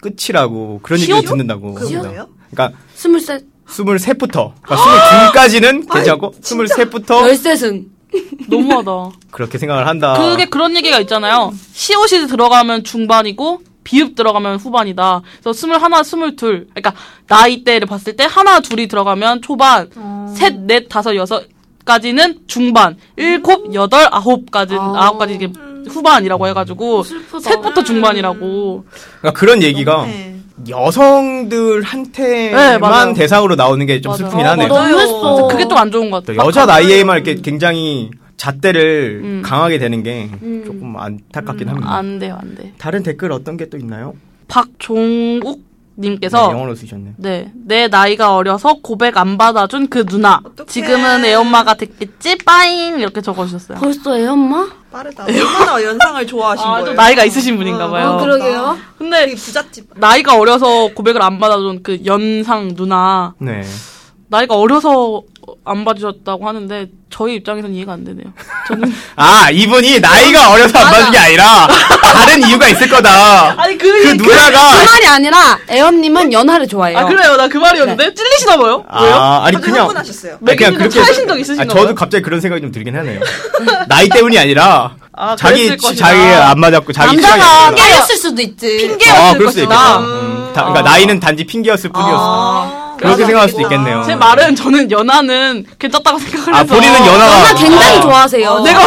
[0.00, 1.30] 끝이라고 그런 얘기를 시옷?
[1.30, 2.08] 듣는다고 그게 합니다.
[2.08, 2.28] 뭐예요?
[2.50, 7.92] 그러니까 스물셋, 23부터 그러니까 22까지는 괜찮고 23부터 열셋은.
[8.50, 9.16] 너무하다.
[9.30, 10.18] 그렇게 생각을 한다.
[10.18, 11.50] 그게 그런 얘기가 있잖아요.
[11.72, 15.22] 시옷이 들어가면 중반이고 비읍 들어가면 후반이다.
[15.40, 16.68] 그래서 스물하나, 스물둘.
[16.74, 16.92] 그러니까
[17.28, 19.88] 나이대를 봤을 때 하나, 둘이 들어가면 초반,
[20.36, 21.44] 셋, 넷, 다섯, 여섯
[21.84, 24.92] 까지는 중반, 일곱, 여덟, 아홉까지 아.
[24.96, 25.48] 아홉까지 이게
[25.88, 27.40] 후반이라고 해가지고 슬프다.
[27.40, 28.84] 셋부터 중반이라고.
[29.20, 30.36] 그러니까 그런 얘기가 네.
[30.68, 33.14] 여성들한테만 네.
[33.14, 34.14] 대상으로 나오는 게 좀.
[34.14, 34.68] 슬프긴 어, 하네요.
[34.68, 35.48] 너무했어.
[35.48, 36.46] 그게 좀안 좋은 것또 같아요.
[36.46, 39.42] 여자 나이에만 이렇게 굉장히 잣대를 음.
[39.44, 40.28] 강하게 되는 게
[40.64, 41.94] 조금 안타깝긴 합니다.
[41.94, 42.72] 안 돼요, 안 돼.
[42.78, 44.14] 다른 댓글 어떤 게 또 있나요?
[44.48, 45.62] 박종욱 네,
[45.98, 47.14] 님께서 영어로 쓰셨네.
[47.18, 50.40] 네, 내 나이가 어려서 고백 안 받아준 그 누나.
[50.44, 50.66] 어떡해.
[50.68, 52.38] 지금은 애 엄마가 됐겠지?
[52.38, 53.78] 빠잉 이렇게 적어 주셨어요.
[53.78, 54.68] 벌써 애 엄마?
[54.90, 55.24] 빠르다.
[55.24, 56.86] 얼마나 연상을 좋아하신 아, 거예요?
[56.86, 58.10] 좀 나이가 있으신 분인가 봐요.
[58.10, 58.78] 어, 그러게요.
[58.98, 59.86] 근데 되게 부잣집.
[59.96, 63.34] 나이가 어려서 고백을 안 받아준 그 연상 누나.
[63.38, 63.62] 네.
[64.28, 65.22] 나이가 어려서
[65.64, 68.26] 안 받으셨다고 하는데 저희 입장에서는 이해가 안 되네요.
[68.68, 71.68] 저는 아, 이분이 나이가 어려서 안 받은 게 아니라
[72.02, 73.60] 다른 이유가 있을 거다.
[73.60, 76.98] 아니 그, 그그 누나가 말이 아니라 애엄님은 연하를 좋아해요.
[76.98, 77.36] 아 그래요.
[77.36, 78.84] 나 그 말이었는데 찔리시나 봐요.
[79.00, 79.14] 왜요?
[79.14, 80.38] 아, 아니 아주 그냥 흥분하셨어요.
[80.46, 81.94] 아니, 그냥 맥주는 차이신 적 있으신가 아니, 저도 봐요?
[81.94, 83.20] 갑자기 그런 생각이 좀 들긴 하네요.
[83.88, 85.76] 나이 때문이 아니라 아, 자기.
[85.76, 87.74] 자기 안 맞았고 자기 남자가.
[87.74, 88.78] 깨였을 수도 있지.
[88.78, 89.98] 핑계였을 아, 그럴 수도 것이다.
[89.98, 90.82] 음, 다- 그러니까 아.
[90.92, 92.81] 나이는 단지 핑계였을 뿐이었어.
[93.02, 93.14] 아.
[93.14, 93.62] 그렇게 생각할 수도.
[93.62, 94.02] 있겠네요.
[94.06, 98.00] 제 말은 저는 연하는 괜찮다고 생각을 아, 해서 본인은 연하가 연하 굉장히 아.
[98.00, 98.48] 좋아하세요.
[98.50, 98.80] 어, 내가-?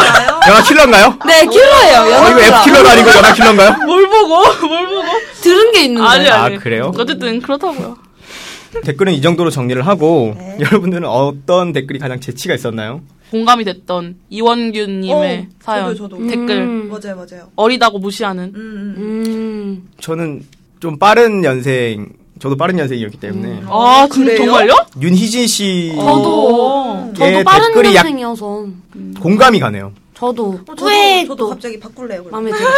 [0.48, 1.18] 영화 킬러인가요?
[1.26, 2.00] 네, 킬러예요.
[2.00, 3.70] 어, 연하 이거 F 킬러가 아니고 영화 킬러인가요?
[3.86, 4.28] 뭘 보고
[4.68, 5.02] 뭘 보고
[5.42, 6.06] 들은 게 있는데.
[6.08, 6.92] 아니 아, 아니 그래요?
[6.96, 7.96] 어쨌든 그렇다고요.
[8.84, 10.58] 댓글은 이 정도로 정리를 하고 네.
[10.60, 13.00] 여러분들은 어떤 댓글이 가장 재치가 있었나요?
[13.30, 16.26] 공감이 됐던 이원규님의 어, 사연 저도, 저도.
[16.28, 16.88] 댓글 음.
[16.90, 17.48] 맞아요, 맞아요.
[17.56, 18.94] 어리다고 무시하는 음, 음.
[18.98, 19.88] 음.
[20.00, 20.44] 저는
[20.80, 22.08] 좀 빠른 연생,
[22.38, 24.36] 저도 빠른 연생이었기 때문에 아 진, 그래요?
[24.44, 24.74] 정말요?
[25.00, 28.66] 윤희진 씨 저도 저도 예, 빠른 댓글이 년생이어서.
[29.20, 29.92] 공감이 가네요.
[30.14, 30.60] 저도.
[30.66, 32.24] 어, 저도, 왜 저도 또 갑자기 바꿀래요.
[32.30, 32.68] 마음에 들어.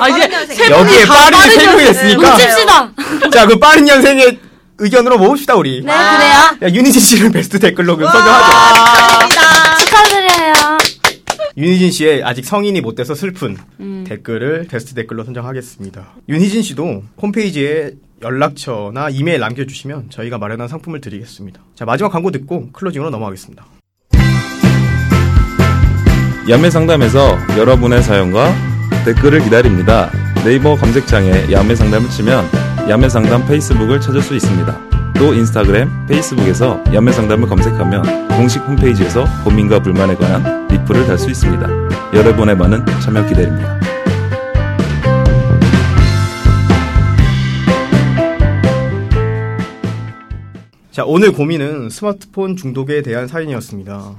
[0.00, 0.54] 아, 이제.
[0.54, 2.06] 세 여기에 빠른 세 명이 연생.
[2.08, 2.92] 있으니까 뭉칩시다.
[3.30, 4.38] 자, 그 빠른 연생의
[4.78, 5.82] 의견으로 모읍시다 우리.
[5.82, 6.58] 네, 그래요.
[6.62, 8.46] 야, 윤희진 씨를 베스트 댓글로 그 선정하자.
[8.46, 10.78] 아, 축하드려요.
[11.56, 14.04] 윤희진 씨의 아직 성인이 못 돼서 슬픈 음.
[14.08, 16.04] 댓글을 베스트 댓글로 선정하겠습니다.
[16.28, 17.92] 윤희진 씨도 홈페이지에
[18.24, 21.60] 연락처나 이메일 남겨주시면 저희가 마련한 상품을 드리겠습니다.
[21.74, 23.64] 자, 마지막 광고 듣고 클로징으로 넘어가겠습니다.
[26.48, 28.52] 야매 상담에서 여러분의 사연과
[29.04, 30.10] 댓글을 기다립니다.
[30.44, 32.44] 네이버 검색창에 야매 상담을 치면
[32.88, 34.78] 야매 상담 페이스북을 찾을 수 있습니다.
[35.16, 41.66] 또 인스타그램, 페이스북에서 야매 상담을 검색하면 공식 홈페이지에서 고민과 불만에 관한 리플을 달 수 있습니다.
[42.14, 43.78] 여러분의 많은 참여 기다립니다.
[50.94, 54.14] 자, 오늘 고민은 스마트폰 중독에 대한 사연이었습니다.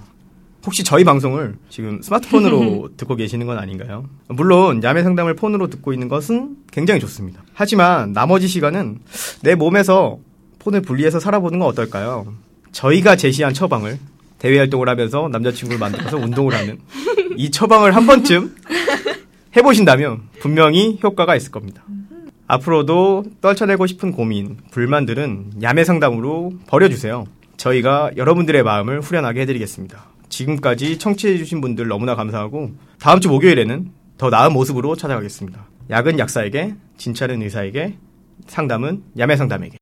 [0.66, 4.10] 혹시 저희 방송을 지금 스마트폰으로 듣고 계시는 건 아닌가요?
[4.28, 7.46] 물론 야매 상담을 폰으로 듣고 있는 것은 굉장히 좋습니다.
[7.54, 9.00] 하지만 나머지 시간은
[9.42, 10.20] 내 몸에서
[10.60, 12.34] 폰을 분리해서 살아보는 건 어떨까요?
[12.74, 13.98] 저희가 제시한 처방을
[14.38, 16.80] 대외 활동을 하면서 남자친구를 만들어서 운동을 하는
[17.38, 18.54] 이 처방을 한 번쯤
[19.56, 21.86] 해보신다면 분명히 효과가 있을 겁니다.
[22.48, 27.26] 앞으로도 떨쳐내고 싶은 고민, 불만들은 야매 상담으로 버려주세요.
[27.58, 30.06] 저희가 여러분들의 마음을 후련하게 해드리겠습니다.
[30.30, 35.68] 지금까지 청취해주신 분들 너무나 감사하고 다음 주 목요일에는 더 나은 모습으로 찾아가겠습니다.
[35.90, 37.98] 약은 약사에게, 진찰은 의사에게,
[38.48, 39.78] 상담은 야매 상담에게.